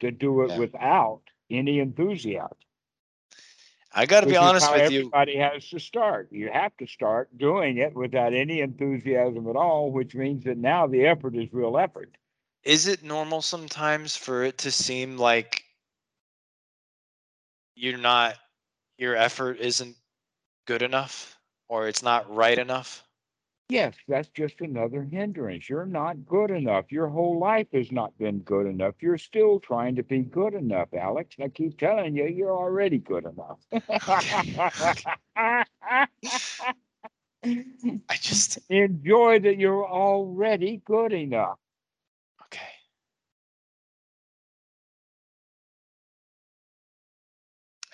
to 0.00 0.10
do 0.10 0.42
it 0.42 0.50
Yeah. 0.50 0.58
without 0.58 1.22
any 1.50 1.78
enthusiasm. 1.78 2.56
I 3.92 4.04
got 4.04 4.20
to 4.20 4.26
be 4.26 4.36
honest 4.36 4.70
with 4.70 4.92
you. 4.92 4.98
Everybody 4.98 5.36
has 5.38 5.68
to 5.70 5.80
start. 5.80 6.28
You 6.30 6.50
have 6.52 6.76
to 6.76 6.86
start 6.86 7.36
doing 7.38 7.78
it 7.78 7.94
without 7.94 8.34
any 8.34 8.60
enthusiasm 8.60 9.48
at 9.48 9.56
all, 9.56 9.90
which 9.90 10.14
means 10.14 10.44
that 10.44 10.58
now 10.58 10.86
the 10.86 11.06
effort 11.06 11.34
is 11.34 11.48
real 11.50 11.78
effort. 11.78 12.14
Is 12.62 12.86
it 12.86 13.02
normal 13.02 13.40
sometimes 13.40 14.16
for 14.16 14.44
it 14.44 14.58
to 14.58 14.70
seem 14.70 15.16
like 15.16 15.59
you're 17.80 17.98
not, 17.98 18.36
your 18.98 19.16
effort 19.16 19.58
isn't 19.58 19.96
good 20.66 20.82
enough 20.82 21.38
or 21.68 21.88
it's 21.88 22.02
not 22.02 22.32
right 22.34 22.58
enough? 22.58 23.04
Yes, 23.70 23.94
that's 24.08 24.28
just 24.30 24.60
another 24.60 25.04
hindrance. 25.04 25.68
You're 25.68 25.86
not 25.86 26.26
good 26.26 26.50
enough. 26.50 26.86
Your 26.90 27.06
whole 27.08 27.38
life 27.38 27.68
has 27.72 27.92
not 27.92 28.16
been 28.18 28.40
good 28.40 28.66
enough. 28.66 28.96
You're 29.00 29.16
still 29.16 29.60
trying 29.60 29.94
to 29.94 30.02
be 30.02 30.18
good 30.18 30.54
enough, 30.54 30.88
Alex. 30.92 31.36
I 31.40 31.48
keep 31.48 31.78
telling 31.78 32.16
you, 32.16 32.26
you're 32.26 32.50
already 32.56 32.98
good 32.98 33.24
enough. 33.26 33.60
I 37.44 38.16
just, 38.20 38.58
Enjoy 38.68 39.38
that 39.38 39.56
you're 39.56 39.88
already 39.88 40.82
good 40.84 41.12
enough. 41.12 41.58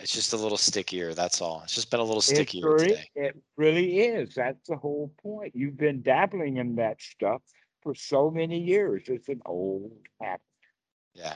It's 0.06 0.14
just 0.14 0.34
a 0.34 0.36
little 0.36 0.56
stickier, 0.56 1.14
that's 1.14 1.40
all. 1.40 1.62
It's 1.64 1.74
just 1.74 1.90
been 1.90 1.98
a 1.98 2.04
little 2.04 2.20
It 2.20 2.26
stickier 2.26 2.74
really, 2.74 2.90
today. 2.90 3.10
it 3.16 3.36
really 3.56 3.98
is. 4.02 4.36
That's 4.36 4.68
the 4.68 4.76
whole 4.76 5.12
point. 5.20 5.56
You've 5.56 5.76
been 5.76 6.00
dabbling 6.00 6.58
in 6.58 6.76
that 6.76 7.02
stuff 7.02 7.42
for 7.82 7.92
so 7.92 8.30
many 8.30 8.56
years. 8.56 9.02
It's 9.08 9.28
an 9.28 9.42
old 9.44 9.90
habit. 10.20 10.42
Yeah. 11.12 11.34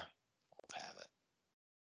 Old 0.56 0.72
habit. 0.72 1.06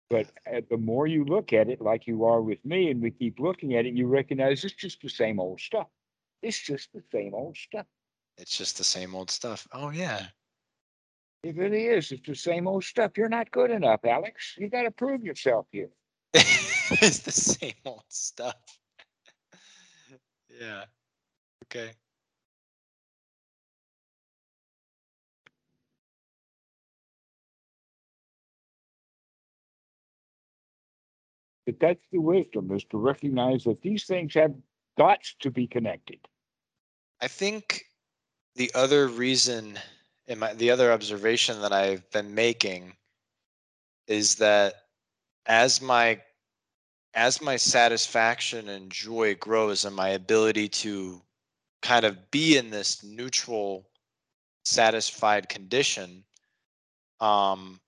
But 0.10 0.28
uh, 0.50 0.62
the 0.69 0.78
more 0.78 1.08
you 1.08 1.26
look 1.26 1.52
at 1.52 1.67
it, 1.67 1.82
like 1.82 2.08
you 2.08 2.23
are 2.23 2.41
with 2.41 2.63
me, 2.63 2.89
and 2.89 3.02
we 3.02 3.12
keep 3.12 3.38
looking 3.38 3.76
at 3.76 3.86
it, 3.86 3.93
you 3.93 4.08
recognize 4.08 4.63
it's 4.63 4.73
just 4.73 5.02
the 5.02 5.10
same 5.10 5.41
old 5.41 5.60
stuff. 5.60 5.88
It's 6.41 6.58
just 6.58 6.93
the 6.93 7.04
same 7.12 7.34
old 7.34 7.58
stuff. 7.58 7.86
It's 8.38 8.58
just 8.58 8.78
the 8.78 8.86
same 8.86 9.13
old 9.13 9.30
stuff. 9.30 9.67
Oh, 9.73 9.89
yeah. 9.89 10.28
It 11.43 11.58
really 11.58 11.88
is. 11.88 12.13
It's 12.13 12.26
the 12.26 12.34
same 12.34 12.65
old 12.65 12.86
stuff. 12.86 13.17
You're 13.17 13.28
not 13.28 13.52
good 13.52 13.71
enough, 13.71 14.06
Alex. 14.06 14.56
You 14.58 14.69
got 14.69 14.84
to 14.84 14.91
prove 14.91 15.21
yourself 15.21 15.65
here. 15.73 15.89
it's 17.02 17.19
the 17.19 17.32
same 17.32 17.73
old 17.86 18.04
stuff. 18.08 18.56
yeah. 20.50 20.86
Okay. 21.65 21.91
But 31.65 31.76
that's 31.82 32.04
the 32.13 32.19
wisdom 32.19 32.71
is 32.71 32.86
to 32.86 32.97
recognize 32.97 33.65
that 33.65 33.82
these 33.82 34.06
things 34.06 34.34
have 34.36 34.54
got 34.97 35.19
to 35.41 35.52
be 35.52 35.67
connected. 35.67 36.19
I 37.19 37.28
think 37.28 37.84
the 38.56 38.71
other 38.73 39.08
reason 39.08 39.78
and 40.28 40.39
my 40.39 40.54
the 40.54 40.71
other 40.71 40.93
observation 40.93 41.62
that 41.62 41.73
I've 41.73 42.10
been 42.12 42.34
making 42.34 42.95
is 44.08 44.36
that 44.36 44.76
as 45.45 45.82
my 45.82 46.21
as 47.18 47.42
my 47.42 47.58
satisfaction 47.58 48.70
and 48.70 48.90
joy 48.92 49.36
grows 49.36 49.84
and 49.84 49.96
my 49.96 50.10
ability 50.10 50.70
to 50.70 51.22
kind 51.82 52.06
of 52.06 52.32
be 52.32 52.58
in 52.58 52.70
this 52.70 53.04
neutral 53.04 53.90
satisfied 54.64 55.50
condition 55.50 56.24
um 57.20 57.80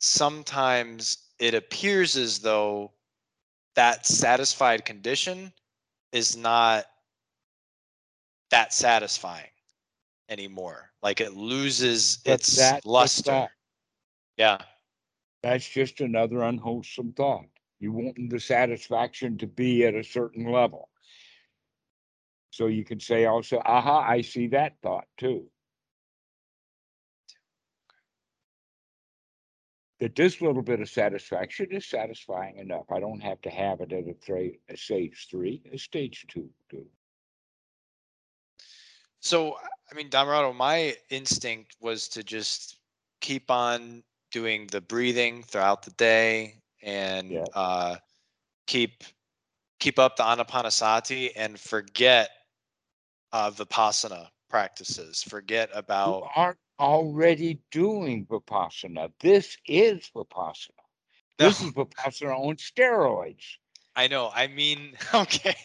sometimes 0.00 1.28
it 1.38 1.54
appears 1.54 2.16
as 2.16 2.40
though 2.40 2.90
that 3.74 4.06
satisfied 4.06 4.84
condition 4.84 5.52
is 6.12 6.36
not 6.36 6.84
that 8.50 8.72
satisfying 8.72 9.46
anymore. 10.28 10.90
Like 11.02 11.20
it 11.20 11.34
loses 11.34 12.18
But 12.24 12.32
its 12.34 12.84
luster. 12.84 13.48
Yeah. 14.36 14.58
That's 15.42 15.68
just 15.68 16.00
another 16.00 16.42
unwholesome 16.42 17.12
thought. 17.12 17.46
You 17.82 17.90
want 17.90 18.30
the 18.30 18.38
satisfaction 18.38 19.36
to 19.38 19.48
be 19.48 19.84
at 19.84 19.96
a 19.96 20.04
certain 20.04 20.44
level. 20.52 20.88
So 22.50 22.68
you 22.68 22.84
can 22.84 23.00
say 23.00 23.24
also, 23.24 23.60
aha, 23.64 24.06
I 24.08 24.20
see 24.20 24.46
that 24.48 24.76
thought 24.84 25.06
too. 25.16 25.46
That 29.98 30.14
this 30.14 30.40
little 30.40 30.62
bit 30.62 30.80
of 30.80 30.88
satisfaction 30.88 31.72
is 31.72 31.84
satisfying 31.84 32.58
enough. 32.58 32.84
I 32.88 33.00
don't 33.00 33.18
have 33.18 33.40
to 33.42 33.50
have 33.50 33.80
it 33.80 33.92
at 33.92 34.04
a 34.06 34.52
a 34.68 34.76
stage 34.76 35.26
three, 35.28 35.60
a 35.72 35.76
stage 35.76 36.24
two. 36.28 36.48
do. 36.70 36.86
So 39.18 39.56
I 39.90 39.94
mean, 39.96 40.08
Dhammarato, 40.08 40.54
my 40.54 40.94
instinct 41.10 41.74
was 41.80 42.06
to 42.10 42.22
just 42.22 42.78
keep 43.20 43.50
on 43.50 44.04
doing 44.30 44.68
the 44.68 44.80
breathing 44.80 45.42
throughout 45.42 45.82
the 45.82 45.90
day 45.90 46.61
and 46.82 47.38
Yeah. 47.38 47.46
uh 47.52 47.96
keep 48.66 49.04
keep 49.80 49.98
up 49.98 50.16
the 50.16 50.22
anapanasati 50.22 51.30
and 51.36 51.58
forget 51.58 52.30
uh 53.32 53.50
vipassana 53.50 54.28
practices. 54.48 55.22
Forget 55.22 55.70
You 56.02 56.14
about 56.14 56.24
aren't 56.34 56.58
already 56.78 57.60
doing 57.70 58.26
Vipassana. 58.26 59.12
This 59.20 59.56
is 59.66 60.10
Vipassana. 60.14 60.84
This 61.38 61.60
No. 61.60 61.64
is 61.64 61.72
Vipassana 61.72 62.38
on 62.38 62.56
steroids. 62.56 63.58
I 63.96 64.08
know. 64.08 64.30
I 64.34 64.46
mean, 64.48 64.96
okay. 65.14 65.56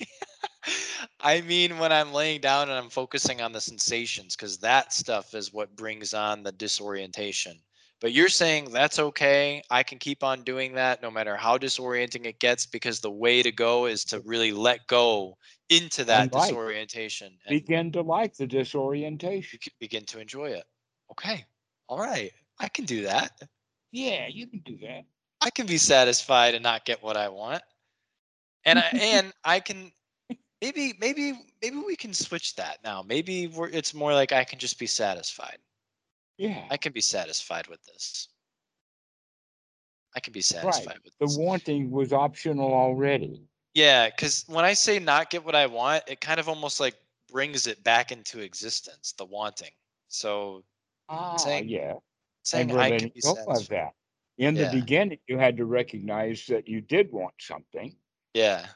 I 1.19 1.41
mean, 1.41 1.77
when 1.79 1.91
I'm 1.91 2.13
laying 2.13 2.41
down 2.41 2.69
and 2.69 2.77
I'm 2.77 2.89
focusing 2.89 3.41
on 3.41 3.51
the 3.53 3.61
sensations, 3.61 4.35
because 4.35 4.57
that 4.59 4.93
stuff 4.93 5.33
is 5.33 5.53
what 5.53 5.75
brings 5.75 6.13
on 6.13 6.43
the 6.43 6.51
disorientation. 6.51 7.61
But 7.99 8.11
you're 8.13 8.29
saying 8.29 8.71
that's 8.71 8.99
okay. 8.99 9.63
I 9.71 9.81
can 9.83 9.97
keep 9.97 10.23
on 10.23 10.43
doing 10.43 10.73
that 10.75 11.01
no 11.01 11.09
matter 11.09 11.35
how 11.35 11.57
disorienting 11.57 12.25
it 12.25 12.39
gets, 12.39 12.65
because 12.65 12.99
the 12.99 13.11
way 13.11 13.41
to 13.41 13.51
go 13.51 13.87
is 13.87 14.05
to 14.05 14.19
really 14.19 14.51
let 14.51 14.85
go 14.87 15.37
into 15.69 16.03
that 16.05 16.31
like. 16.31 16.49
disorientation 16.49 17.37
and 17.45 17.59
Begin 17.59 17.91
to 17.93 18.01
like 18.01 18.35
the 18.35 18.45
disorientation. 18.45 19.59
begin 19.79 20.05
to 20.05 20.19
enjoy 20.19 20.49
it. 20.51 20.63
Okay. 21.11 21.43
All 21.89 21.97
right. 21.97 22.31
I 22.59 22.67
can 22.67 22.85
do 22.85 23.03
that. 23.03 23.31
Yeah, 23.91 24.27
you 24.27 24.47
can 24.47 24.59
do 24.59 24.77
that. 24.81 25.05
I 25.41 25.49
can 25.49 25.65
be 25.65 25.77
satisfied 25.77 26.53
and 26.55 26.63
not 26.63 26.85
get 26.85 27.01
what 27.01 27.17
I 27.17 27.29
want. 27.29 27.63
And 28.65 28.79
I 28.79 28.89
and 29.01 29.33
I 29.43 29.59
can 29.59 29.91
maybe 30.61 30.93
maybe 30.99 31.33
maybe 31.61 31.77
we 31.77 31.95
can 31.95 32.13
switch 32.13 32.55
that 32.55 32.77
now. 32.83 33.01
Maybe 33.01 33.47
we're 33.47 33.69
it's 33.69 33.93
more 33.93 34.13
like 34.13 34.31
I 34.31 34.43
can 34.43 34.59
just 34.59 34.77
be 34.79 34.87
satisfied. 34.87 35.57
Yeah, 36.37 36.65
I 36.69 36.77
can 36.77 36.93
be 36.93 37.01
satisfied 37.01 37.67
with 37.67 37.83
this. 37.85 38.29
I 40.15 40.19
can 40.19 40.33
be 40.33 40.39
right. 40.39 40.43
satisfied 40.43 40.99
with 41.03 41.13
The 41.19 41.39
wanting 41.39 41.91
was 41.91 42.13
optional 42.13 42.73
already. 42.73 43.41
Yeah, 43.73 44.09
because 44.09 44.45
when 44.47 44.65
I 44.65 44.73
say 44.73 44.99
not 44.99 45.29
get 45.29 45.45
what 45.45 45.55
I 45.55 45.67
want, 45.67 46.03
it 46.07 46.21
kind 46.21 46.39
of 46.39 46.49
almost 46.49 46.79
like 46.79 46.95
brings 47.31 47.67
it 47.67 47.83
back 47.83 48.11
into 48.11 48.39
existence, 48.39 49.13
the 49.17 49.25
wanting. 49.25 49.71
So 50.07 50.63
Ah, 51.09 51.37
Saying 51.37 51.69
yeah. 51.69 51.93
saying 52.43 52.71
And 52.71 52.79
I 52.79 52.97
can 52.97 53.09
be 53.09 53.21
of 53.25 53.67
that. 53.69 53.93
In 54.37 54.55
the 54.55 54.67
beginning, 54.71 55.19
you 55.27 55.37
had 55.37 55.57
to 55.57 55.65
recognize 55.65 56.45
that 56.47 56.67
you 56.67 56.81
did 56.81 57.11
want 57.11 57.33
something. 57.39 57.95
Yeah. 58.33 58.67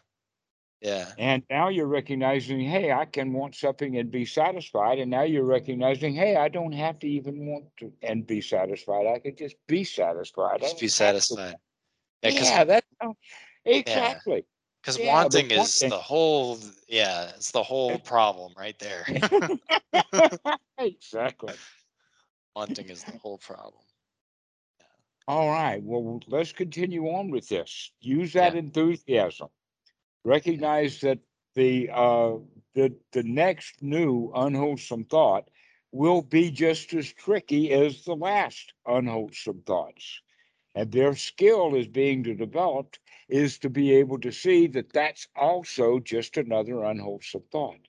Yeah. 0.82 1.11
And 1.19 1.43
now 1.49 1.69
you're 1.69 1.86
recognizing, 1.86 2.59
hey, 2.59 2.91
I 2.91 3.05
can 3.05 3.34
want 3.34 3.55
something 3.55 3.97
and 3.97 4.09
be 4.09 4.25
satisfied. 4.25 4.97
And 4.97 5.11
now 5.11 5.21
you're 5.21 5.43
recognizing, 5.43 6.15
hey, 6.15 6.36
I 6.36 6.47
don't 6.49 6.71
have 6.71 6.97
to 6.99 7.07
even 7.07 7.45
want 7.45 7.65
to 7.77 7.93
and 8.01 8.25
be 8.25 8.41
satisfied. 8.41 9.05
I 9.05 9.19
could 9.19 9.38
just 9.38 9.55
be 9.67 9.84
satisfied. 9.84 10.61
Just 10.61 10.79
be 10.79 10.88
don't 10.88 11.07
have 11.07 11.15
to 11.15 11.21
satisfied. 11.21 11.55
Yeah, 12.23 12.29
Yeah, 12.32 12.63
that's 12.63 12.88
oh, 13.03 13.15
exactly. 13.63 14.45
because 14.82 14.97
Yeah, 14.97 15.13
wanting 15.13 15.51
is 15.51 15.79
the 15.79 15.91
whole 15.91 16.59
yeah, 16.88 17.29
it's 17.36 17.51
the 17.51 17.63
whole 17.63 17.99
problem 17.99 18.53
right 18.57 18.77
there. 18.79 19.05
Exactly. 20.77 21.53
wanting 22.55 22.89
is 22.89 23.03
the 23.03 23.11
whole 23.21 23.38
problem. 23.38 23.84
Yeah. 24.79 24.86
All 25.27 25.49
right, 25.49 25.82
well, 25.84 26.19
let's 26.27 26.51
continue 26.51 27.05
on 27.05 27.29
with 27.29 27.47
this. 27.47 27.91
Use 27.99 28.34
that 28.34 28.55
enthusiasm. 28.55 29.49
Recognize 30.24 31.01
that 31.01 31.19
the 31.55 31.89
uh 31.91 32.34
the 32.76 32.93
the 33.11 33.24
next 33.24 33.82
new 33.82 34.32
unwholesome 34.36 35.05
thought 35.05 35.49
will 35.91 36.22
be 36.22 36.49
just 36.51 36.93
as 36.93 37.11
tricky 37.11 37.72
as 37.74 38.03
the 38.05 38.15
last 38.15 38.74
unwholesome 38.86 39.61
thoughts. 39.65 40.22
And 40.74 40.91
their 40.91 41.15
skill 41.15 41.76
is 41.76 41.88
being 41.88 42.24
developed 42.24 42.99
is 43.28 43.57
to 43.59 43.69
be 43.69 43.93
able 43.95 44.19
to 44.19 44.32
see 44.32 44.67
that 44.67 44.93
that's 44.93 45.28
also 45.36 45.99
just 45.99 46.38
another 46.38 46.84
unwholesome 46.84 47.43
thought. 47.51 47.80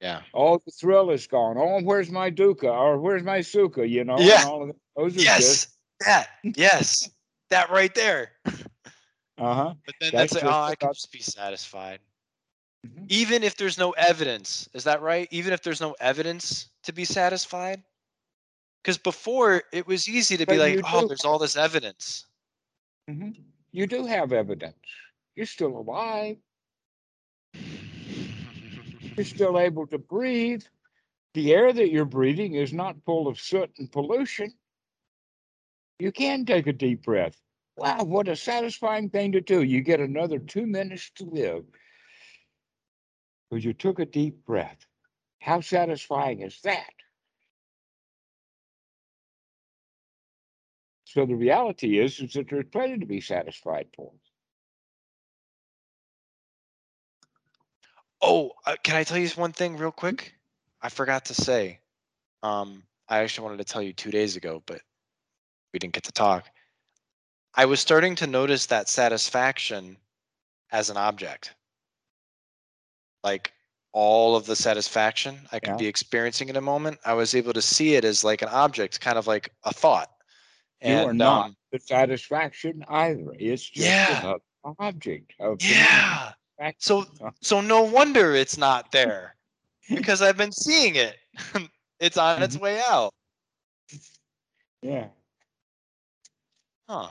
Yeah. 0.00 0.22
Oh, 0.32 0.62
the 0.64 0.70
thrill 0.70 1.10
is 1.10 1.26
gone. 1.26 1.56
Oh, 1.58 1.82
where's 1.82 2.10
my 2.10 2.30
dukkha 2.30 2.72
or 2.72 2.98
where's 2.98 3.22
my 3.22 3.40
sukha? 3.40 3.86
You 3.88 4.04
know, 4.04 4.18
Yeah. 4.18 4.40
and 4.40 4.48
all 4.48 4.70
of 4.70 4.76
those 4.96 5.16
are 5.18 5.20
Yes. 5.22 5.40
just 5.40 5.68
That. 6.00 6.28
Yes. 6.42 7.10
that 7.50 7.70
right 7.70 7.94
there. 7.94 8.32
Uh 9.40 9.54
huh. 9.54 9.74
But 9.86 9.94
then 10.00 10.12
That's 10.12 10.32
that's, 10.34 10.44
like, 10.44 10.52
oh, 10.54 10.62
I 10.62 10.76
can 10.76 10.92
just 10.92 11.12
be 11.12 11.20
satisfied. 11.20 12.00
Mhm. 12.86 13.06
Even 13.08 13.42
if 13.42 13.56
there's 13.56 13.78
no 13.78 13.92
evidence, 13.92 14.68
is 14.74 14.84
that 14.84 15.02
right? 15.02 15.28
Even 15.30 15.52
if 15.52 15.62
there's 15.62 15.80
no 15.80 15.96
evidence 16.00 16.68
to 16.84 16.92
be 16.92 17.04
satisfied? 17.04 17.82
Because 18.82 18.98
before 18.98 19.62
it 19.72 19.86
was 19.86 20.08
easy 20.08 20.36
to 20.36 20.46
be 20.46 20.58
like, 20.58 20.80
oh, 20.84 21.06
there's 21.08 21.24
all 21.24 21.38
this 21.38 21.56
evidence. 21.56 22.26
hmm 23.08 23.30
You 23.72 23.86
do 23.86 24.06
have 24.06 24.32
evidence. 24.32 24.76
You're 25.36 25.46
still 25.46 25.76
alive. 25.76 26.36
You're 29.16 29.24
still 29.24 29.58
able 29.58 29.86
to 29.88 29.98
breathe. 29.98 30.64
The 31.34 31.52
air 31.54 31.72
that 31.72 31.90
you're 31.90 32.04
breathing 32.04 32.54
is 32.54 32.72
not 32.72 33.02
full 33.04 33.28
of 33.28 33.40
soot 33.40 33.70
and 33.78 33.90
pollution. 33.90 34.52
You 35.98 36.12
can 36.12 36.44
take 36.44 36.66
a 36.66 36.72
deep 36.72 37.02
breath. 37.04 37.40
Wow, 37.80 38.04
what 38.04 38.28
a 38.28 38.36
satisfying 38.36 39.08
thing 39.08 39.32
to 39.32 39.40
do. 39.40 39.62
You 39.62 39.80
get 39.80 40.00
another 40.00 40.38
two 40.38 40.66
minutes 40.66 41.10
to 41.14 41.24
live 41.24 41.64
because 43.48 43.64
you 43.64 43.72
took 43.72 43.98
a 43.98 44.04
deep 44.04 44.44
breath. 44.44 44.76
How 45.40 45.62
satisfying 45.62 46.42
is 46.42 46.60
that? 46.64 46.92
So 51.06 51.24
the 51.24 51.34
reality 51.34 51.98
is, 51.98 52.20
is 52.20 52.34
that 52.34 52.50
there's 52.50 52.66
plenty 52.70 52.98
to 52.98 53.06
be 53.06 53.22
satisfied 53.22 53.86
for. 53.96 54.12
Oh, 58.20 58.52
uh, 58.66 58.76
can 58.82 58.96
I 58.96 59.04
tell 59.04 59.16
you 59.16 59.30
one 59.30 59.52
thing 59.52 59.78
real 59.78 59.90
quick? 59.90 60.34
I 60.82 60.90
forgot 60.90 61.24
to 61.26 61.34
say. 61.34 61.80
Um, 62.42 62.82
I 63.08 63.20
actually 63.20 63.44
wanted 63.44 63.66
to 63.66 63.72
tell 63.72 63.80
you 63.80 63.94
two 63.94 64.10
days 64.10 64.36
ago, 64.36 64.62
but 64.66 64.82
we 65.72 65.78
didn't 65.78 65.94
get 65.94 66.04
to 66.04 66.12
talk. 66.12 66.44
I 67.54 67.64
was 67.64 67.80
starting 67.80 68.14
to 68.16 68.26
notice 68.26 68.66
that 68.66 68.88
satisfaction 68.88 69.96
as 70.70 70.90
an 70.90 70.96
object. 70.96 71.54
Like 73.24 73.52
all 73.92 74.36
of 74.36 74.46
the 74.46 74.56
satisfaction 74.56 75.48
I 75.52 75.58
could 75.58 75.70
Yeah. 75.70 75.76
be 75.76 75.86
experiencing 75.86 76.48
in 76.48 76.56
a 76.56 76.60
moment, 76.60 77.00
I 77.04 77.14
was 77.14 77.34
able 77.34 77.52
to 77.52 77.62
see 77.62 77.94
it 77.96 78.04
as 78.04 78.22
like 78.24 78.40
an 78.42 78.48
object, 78.48 79.00
kind 79.00 79.18
of 79.18 79.26
like 79.26 79.52
a 79.64 79.72
thought. 79.72 80.10
You 80.82 81.04
are 81.04 81.12
not 81.12 81.46
um, 81.46 81.56
the 81.72 81.78
satisfaction 81.80 82.84
either. 82.88 83.34
It's 83.38 83.68
just 83.68 83.90
Yeah. 83.90 84.20
another 84.20 84.40
object 84.78 85.34
of 85.40 85.60
yeah. 85.60 86.32
So 86.78 87.04
so 87.42 87.60
no 87.60 87.82
wonder 87.82 88.34
it's 88.34 88.56
not 88.56 88.92
there 88.92 89.36
because 89.88 90.22
I've 90.22 90.36
been 90.36 90.52
seeing 90.52 90.94
it. 90.94 91.18
it's 92.00 92.16
on 92.16 92.42
its 92.42 92.56
way 92.56 92.80
out. 92.88 93.12
yeah. 94.82 95.08
Huh. 96.88 97.08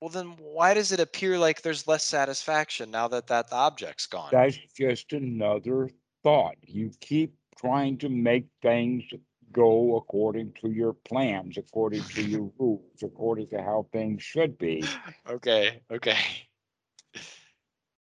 Well, 0.00 0.10
then 0.10 0.36
why 0.38 0.74
does 0.74 0.92
it 0.92 1.00
appear 1.00 1.38
like 1.38 1.62
there's 1.62 1.88
less 1.88 2.04
satisfaction 2.04 2.90
now 2.90 3.08
that 3.08 3.26
that 3.26 3.46
object's 3.52 4.06
gone? 4.06 4.30
That's 4.30 4.56
just 4.76 5.12
another 5.12 5.90
thought. 6.22 6.54
You 6.62 6.92
keep 7.00 7.34
trying 7.58 7.98
to 7.98 8.08
make 8.08 8.46
things 8.62 9.02
go 9.50 9.96
according 9.96 10.52
to 10.60 10.70
your 10.70 10.92
plans, 10.92 11.56
according 11.58 12.04
to 12.04 12.22
your 12.22 12.50
rules, 12.58 13.02
according 13.02 13.48
to 13.48 13.62
how 13.62 13.86
things 13.92 14.22
should 14.22 14.56
be, 14.58 14.84
okay, 15.28 15.80
okay. 15.90 16.18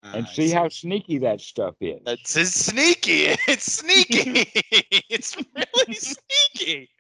and 0.02 0.26
Ah, 0.26 0.30
I 0.30 0.34
see 0.34 0.50
how 0.50 0.68
sneaky 0.68 1.18
that 1.18 1.40
stuff 1.40 1.74
is. 1.80 2.00
That's 2.04 2.36
it's 2.36 2.50
sneaky. 2.50 3.28
It's 3.48 3.72
sneaky. 3.72 4.50
it's 5.08 5.36
really 5.36 5.94
sneaky. 5.94 6.90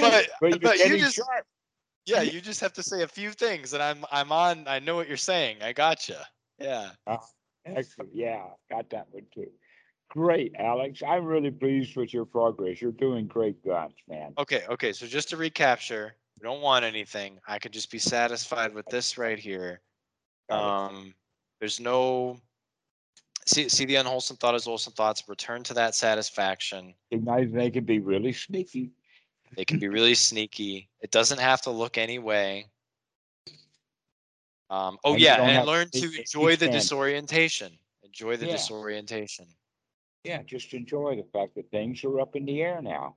But 0.00 0.28
but 0.40 0.50
you're 0.50 0.58
but 0.60 0.78
you 0.78 0.98
just 0.98 1.16
sharp. 1.16 1.46
Yeah, 2.06 2.22
you 2.22 2.40
just 2.40 2.60
have 2.60 2.72
to 2.74 2.82
say 2.82 3.02
a 3.02 3.08
few 3.08 3.30
things, 3.30 3.72
and 3.72 3.82
I'm 3.82 4.04
I'm 4.10 4.32
on. 4.32 4.64
I 4.66 4.78
know 4.78 4.96
what 4.96 5.08
you're 5.08 5.16
saying. 5.16 5.58
I 5.62 5.72
gotcha. 5.72 6.26
Yeah. 6.58 6.90
Excellent. 7.66 8.10
Yeah, 8.12 8.44
got 8.70 8.90
that 8.90 9.06
one 9.10 9.24
too. 9.34 9.50
Great, 10.10 10.54
Alex. 10.58 11.02
I'm 11.06 11.24
really 11.24 11.50
pleased 11.50 11.96
with 11.96 12.12
your 12.12 12.24
progress. 12.24 12.80
You're 12.80 12.92
doing 12.92 13.26
great 13.26 13.64
guns, 13.64 13.94
man. 14.08 14.32
Okay. 14.38 14.62
Okay. 14.68 14.92
So 14.92 15.06
just 15.06 15.30
to 15.30 15.36
recapture, 15.36 16.14
we 16.38 16.44
don't 16.44 16.60
want 16.60 16.84
anything. 16.84 17.40
I 17.48 17.58
can 17.58 17.72
just 17.72 17.90
be 17.90 17.98
satisfied 17.98 18.74
with 18.74 18.86
this 18.86 19.18
right 19.18 19.38
here. 19.38 19.80
Um, 20.50 21.14
there's 21.58 21.80
no 21.80 22.36
see 23.46 23.68
see 23.68 23.86
the 23.86 23.96
unwholesome 23.96 24.36
thought 24.36 24.54
as 24.54 24.66
wholesome 24.66 24.92
thoughts. 24.92 25.24
Return 25.26 25.62
to 25.64 25.74
that 25.74 25.94
satisfaction. 25.94 26.94
Recognize 27.10 27.50
they 27.52 27.70
can 27.70 27.84
be 27.84 27.98
really 27.98 28.32
sneaky. 28.32 28.90
They 29.56 29.64
can 29.64 29.78
be 29.78 29.88
really 29.88 30.14
sneaky. 30.14 30.90
It 31.00 31.10
doesn't 31.10 31.40
have 31.40 31.62
to 31.62 31.70
look 31.70 31.98
any 31.98 32.18
way. 32.18 32.70
Um, 34.70 34.98
oh 35.04 35.14
And 35.14 35.20
yeah, 35.20 35.40
and 35.44 35.64
to 35.64 35.66
learn 35.66 35.90
to 35.92 36.06
enjoy 36.18 36.56
the 36.56 36.68
disorientation. 36.68 37.78
Enjoy 38.02 38.36
the 38.36 38.46
Yeah. 38.46 38.48
disorientation. 38.48 39.56
Yeah, 40.24 40.42
just 40.42 40.74
enjoy 40.74 41.16
the 41.16 41.22
fact 41.24 41.54
that 41.54 41.70
things 41.70 42.04
are 42.04 42.20
up 42.20 42.36
in 42.36 42.44
the 42.46 42.62
air 42.62 42.80
now. 42.82 43.16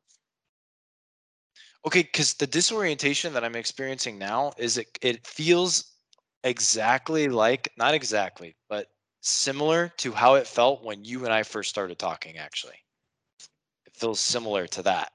Okay, 1.85 2.03
because 2.03 2.33
the 2.35 2.47
disorientation 2.47 3.33
that 3.33 3.43
I'm 3.43 3.55
experiencing 3.55 4.17
now 4.17 4.53
is 4.57 4.77
it 4.77 4.97
it 5.01 5.25
feels 5.25 5.97
exactly 6.43 7.27
like 7.27 7.71
not 7.77 7.93
exactly, 7.93 8.55
but 8.69 8.87
similar 9.21 9.89
to 9.97 10.11
how 10.13 10.35
it 10.35 10.47
felt 10.47 10.83
when 10.83 11.03
you 11.05 11.25
and 11.25 11.33
I 11.33 11.43
first 11.43 11.69
started 11.69 11.97
talking. 11.99 12.37
Actually, 12.37 12.83
it 13.85 13.95
feels 13.95 14.19
similar 14.19 14.67
to 14.67 14.83
that. 14.83 15.11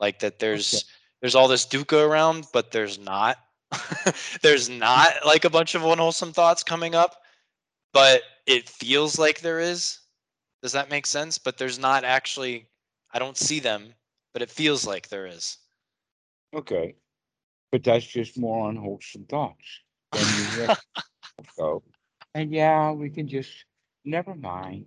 Like 0.00 0.20
that 0.20 0.38
there's 0.38 0.84
there's 1.20 1.34
all 1.34 1.48
this 1.48 1.66
dukkha 1.66 2.06
around, 2.06 2.46
but 2.52 2.70
there's 2.70 2.98
not. 2.98 3.38
there's 4.42 4.68
not 4.68 5.08
like 5.26 5.44
a 5.44 5.50
bunch 5.50 5.74
of 5.74 5.84
unwholesome 5.84 6.32
thoughts 6.32 6.62
coming 6.62 6.94
up, 6.94 7.16
but 7.92 8.22
it 8.46 8.68
feels 8.68 9.18
like 9.18 9.40
there 9.40 9.60
is. 9.60 10.00
Does 10.62 10.72
that 10.72 10.90
make 10.90 11.06
sense? 11.06 11.38
But 11.38 11.58
there's 11.58 11.78
not 11.78 12.04
actually. 12.04 12.68
I 13.12 13.18
don't 13.18 13.36
see 13.36 13.60
them, 13.60 13.94
but 14.32 14.42
it 14.42 14.50
feels 14.50 14.86
like 14.86 15.08
there 15.08 15.26
is. 15.26 15.58
Okay. 16.54 16.94
But 17.72 17.84
that's 17.84 18.06
just 18.06 18.38
more 18.38 18.68
unwholesome 18.68 19.24
thoughts. 19.26 19.80
Let. 20.58 20.78
And 22.34 22.52
yeah, 22.52 22.92
we 22.92 23.10
can 23.10 23.26
just 23.26 23.64
never 24.04 24.34
mind. 24.34 24.86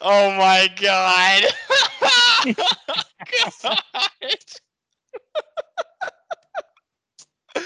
Oh 0.00 0.30
my 0.32 0.68
god. 0.80 1.44
God. 2.44 2.56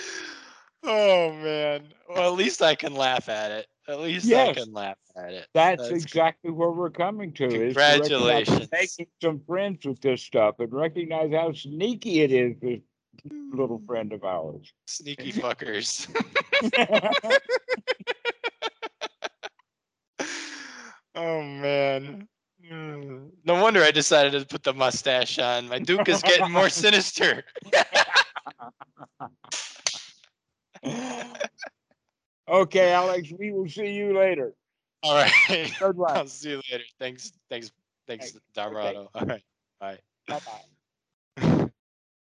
oh 0.84 1.32
man. 1.32 1.88
Well, 2.08 2.32
at 2.32 2.38
least 2.38 2.62
I 2.62 2.74
can 2.74 2.94
laugh 2.94 3.28
at 3.28 3.50
it. 3.50 3.66
At 3.88 4.00
least 4.00 4.32
I 4.32 4.52
can 4.52 4.72
laugh 4.72 4.96
at 5.16 5.32
it. 5.32 5.48
That's, 5.54 5.82
That's- 5.82 6.02
exactly 6.02 6.50
where 6.50 6.70
we're 6.70 6.90
coming 6.90 7.32
to. 7.34 7.44
is 7.44 7.50
to 7.50 7.58
Congratulations. 7.66 8.68
Making 8.70 9.06
some 9.22 9.40
friends 9.46 9.84
with 9.84 10.00
this 10.00 10.22
stuff 10.22 10.56
and 10.60 10.72
recognize 10.72 11.32
how 11.32 11.52
sneaky 11.52 12.22
it 12.22 12.32
is, 12.32 12.56
this 12.60 12.80
little 13.52 13.82
friend 13.86 14.12
of 14.12 14.24
ours. 14.24 14.72
Sneaky 14.86 15.32
fuckers. 15.32 16.08
oh 21.14 21.42
man. 21.42 22.28
Mm. 22.70 23.30
No 23.44 23.62
wonder 23.62 23.82
I 23.82 23.90
decided 23.90 24.38
to 24.38 24.46
put 24.46 24.62
the 24.62 24.72
mustache 24.72 25.38
on. 25.38 25.68
My 25.68 25.78
Duke 25.78 26.08
is 26.08 26.22
getting 26.22 26.50
more 26.50 26.68
sinister. 26.70 27.44
okay, 32.48 32.92
Alex, 32.92 33.32
we 33.38 33.52
will 33.52 33.68
see 33.68 33.92
you 33.92 34.16
later. 34.16 34.54
All 35.02 35.14
right. 35.14 35.74
Good 35.78 35.96
luck. 35.96 36.10
I'll 36.16 36.26
see 36.26 36.50
you 36.50 36.62
later. 36.70 36.84
Thanks. 36.98 37.32
Thanks. 37.50 37.72
Thanks, 38.06 38.36
Dorado. 38.54 39.10
Okay. 39.16 39.42
All 39.80 39.94
right. 40.28 40.42